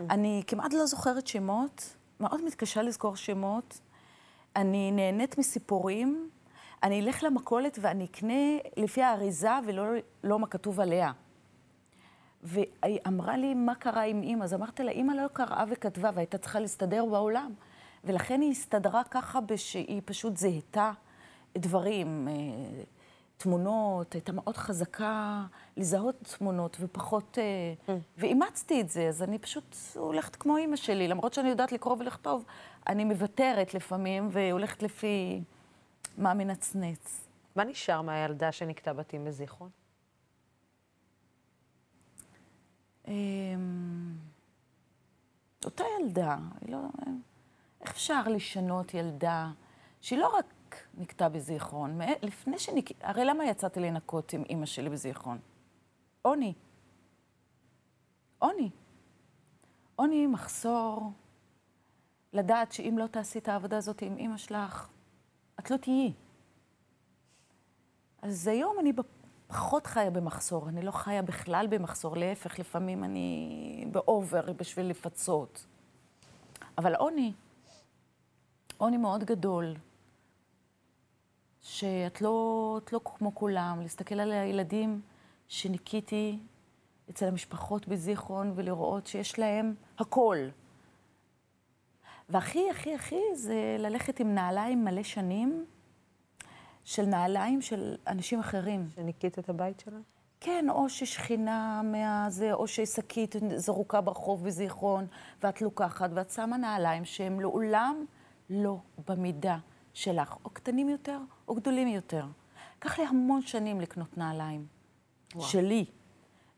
[0.00, 3.80] אני כמעט לא זוכרת שמות, מאוד מתקשה לזכור שמות.
[4.56, 6.30] אני נהנית מסיפורים.
[6.82, 9.84] אני אלך למכולת ואני אקנה לפי האריזה ולא
[10.24, 11.12] לא מה כתוב עליה.
[12.42, 14.44] והיא אמרה לי, מה קרה עם אימא?
[14.44, 17.52] אז אמרתי לה, אימא לא קראה וכתבה והייתה צריכה להסתדר בעולם.
[18.04, 20.92] ולכן היא הסתדרה ככה שהיא פשוט זיהתה
[21.58, 22.34] דברים, אה,
[23.36, 25.44] תמונות, הייתה מאוד חזקה
[25.76, 27.38] לזהות תמונות ופחות...
[27.38, 31.96] אה, ואימצתי את זה, אז אני פשוט הולכת כמו אימא שלי, למרות שאני יודעת לקרוא
[31.98, 32.44] ולכתוב,
[32.88, 35.42] אני מוותרת לפעמים והולכת לפי
[36.18, 37.28] מה מנצנץ.
[37.56, 39.70] מה נשאר מהילדה שנקטע בתים בזיכרון?
[43.08, 44.16] אמ,
[45.64, 46.78] אותה ילדה, היא לא...
[47.80, 49.50] איך אפשר לשנות ילדה
[50.00, 52.84] שהיא לא רק נקטעה בזיכרון, לפני שנק...
[53.00, 55.38] הרי למה יצאתי לנקות עם אימא שלי בזיכרון?
[56.22, 56.54] עוני.
[58.38, 58.70] עוני.
[59.96, 61.12] עוני, מחסור,
[62.32, 64.88] לדעת שאם לא תעשי את העבודה הזאת עם אימא שלך,
[65.60, 66.12] את לא תהיי.
[68.22, 68.92] אז היום אני
[69.46, 75.66] פחות חיה במחסור, אני לא חיה בכלל במחסור, להפך, לפעמים אני באובר בשביל לפצות.
[76.78, 77.32] אבל עוני,
[78.78, 79.74] עוני מאוד גדול,
[81.62, 85.00] שאת לא, לא כמו כולם, להסתכל על הילדים
[85.48, 86.38] שניקיתי
[87.10, 90.36] אצל המשפחות בזיכרון ולראות שיש להם הכל.
[92.30, 95.64] והכי, הכי, הכי זה ללכת עם נעליים מלא שנים,
[96.84, 98.88] של נעליים של אנשים אחרים.
[98.94, 99.98] שניקית את הבית שלה?
[100.40, 105.06] כן, או ששכינה מהזה, או ששקית זרוקה ברחוב בזיכרון,
[105.42, 108.04] ואת לוקחת ואת שמה נעליים שהם לעולם
[108.50, 108.76] לא
[109.08, 109.58] במידה
[109.94, 111.18] שלך, או קטנים יותר
[111.48, 112.26] או גדולים יותר.
[112.78, 114.66] לקח לי המון שנים לקנות נעליים.
[115.34, 115.46] וואו.
[115.46, 115.84] שלי.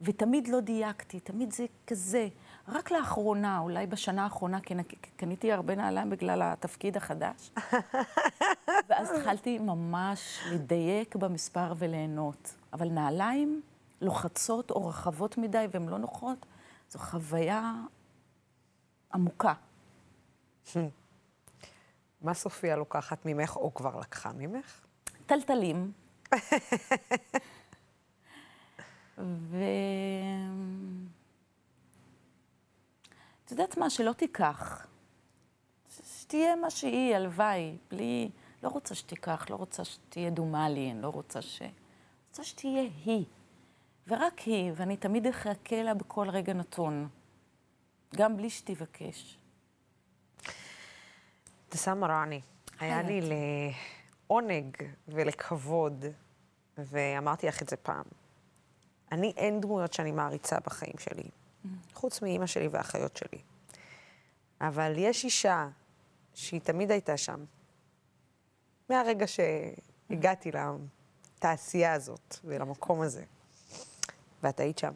[0.00, 2.28] ותמיד לא דייקתי, תמיד זה כזה.
[2.68, 4.58] רק לאחרונה, אולי בשנה האחרונה,
[5.16, 7.50] קניתי הרבה נעליים בגלל התפקיד החדש.
[8.88, 12.54] ואז התחלתי ממש לדייק במספר וליהנות.
[12.72, 13.62] אבל נעליים
[14.00, 16.46] לוחצות או רחבות מדי והן לא נוחות,
[16.90, 17.72] זו חוויה
[19.14, 19.52] עמוקה.
[22.22, 24.80] מה סופיה לוקחת ממך, או כבר לקחה ממך?
[25.26, 25.92] טלטלים.
[29.18, 29.56] ו...
[33.44, 33.90] את יודעת מה?
[33.90, 34.86] שלא תיקח.
[36.20, 38.30] שתהיה מה שהיא, הלוואי, בלי...
[38.62, 41.62] לא רוצה שתיקח, לא רוצה שתהיה דומה לי, אני לא רוצה ש...
[42.28, 43.24] רוצה שתהיה היא.
[44.08, 47.08] ורק היא, ואני תמיד אחכה לה בכל רגע נתון,
[48.16, 49.38] גם בלי שתבקש.
[51.64, 52.36] אבתיסאם מראענה,
[52.78, 53.20] היה לי
[54.28, 54.76] לעונג
[55.08, 56.04] ולכבוד,
[56.78, 58.04] ואמרתי לך את זה פעם.
[59.12, 61.30] אני, אין דמויות שאני מעריצה בחיים שלי,
[61.94, 63.42] חוץ מאימא שלי והאחיות שלי.
[64.60, 65.68] אבל יש אישה
[66.34, 67.44] שהיא תמיד הייתה שם,
[68.88, 70.50] מהרגע שהגעתי
[71.38, 73.24] לתעשייה הזאת ולמקום הזה.
[74.42, 74.92] ואת היית שם,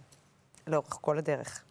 [0.67, 1.65] לאורך כל הדרך.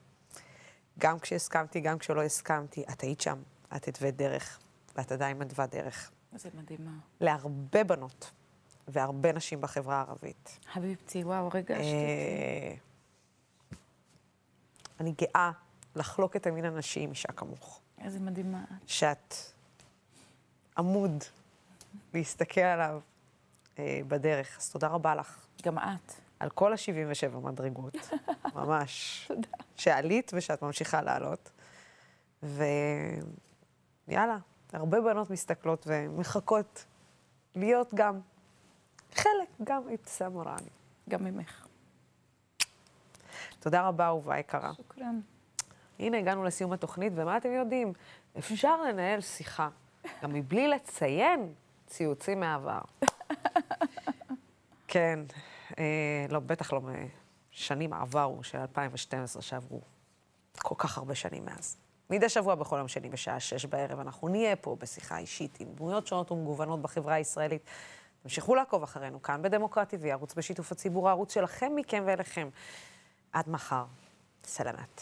[0.99, 3.41] גם כשהסכמתי, גם כשלא הסכמתי, את היית שם.
[3.75, 4.59] את התווית דרך,
[4.95, 6.11] ואת עדיין מתווה דרך.
[6.35, 6.91] זה מדהימה.
[7.21, 8.31] להרבה בנות
[8.87, 10.59] והרבה נשים בחברה הערבית.
[10.73, 12.79] חביבתי, וואו, רגע השתיתי.
[14.99, 15.51] אני גאה
[15.95, 17.81] לחלוק את המין הנשי עם אישה כמוך.
[18.01, 18.63] איזה מדהימה.
[18.87, 19.35] שאת
[20.77, 21.23] עמוד
[22.13, 23.01] להסתכל עליו
[23.79, 24.57] אה, בדרך.
[24.57, 25.45] אז תודה רבה לך.
[25.63, 26.13] גם את.
[26.39, 27.95] על כל ה-77 מדרגות,
[28.55, 29.25] ממש.
[29.27, 29.47] תודה.
[29.75, 31.51] שעלית ושאת ממשיכה לעלות.
[32.43, 34.37] ויאללה,
[34.73, 36.85] הרבה בנות מסתכלות ומחכות
[37.55, 38.19] להיות גם
[39.13, 40.67] חלק גם אבתיסאם מראענה.
[41.09, 41.64] גם ממך.
[43.65, 44.73] תודה רבה, אהובה יקרה.
[44.73, 45.19] שוכרן.
[45.99, 47.93] הנה, הגענו לסיום התוכנית, ומה אתם יודעים?
[48.37, 49.69] אפשר לנהל שיחה,
[50.23, 51.53] גם מבלי לציין
[51.87, 52.81] ציוצים מהעבר.
[54.87, 55.19] כן,
[55.79, 56.81] אה, לא, בטח לא
[57.51, 59.81] משנים עברו של 2012, שעברו
[60.57, 61.77] כל כך הרבה שנים מאז.
[62.09, 66.07] מדי שבוע בכל יום שני בשעה שש בערב אנחנו נהיה פה בשיחה אישית עם דמויות
[66.07, 67.61] שונות ומגוונות בחברה הישראלית.
[68.23, 72.49] תמשיכו לעקוב אחרינו כאן בדמוקרטי TV, ערוץ בשיתוף הציבור, הערוץ שלכם, מכם ואליכם.
[73.35, 73.89] عاد مخا
[74.43, 75.01] سلامات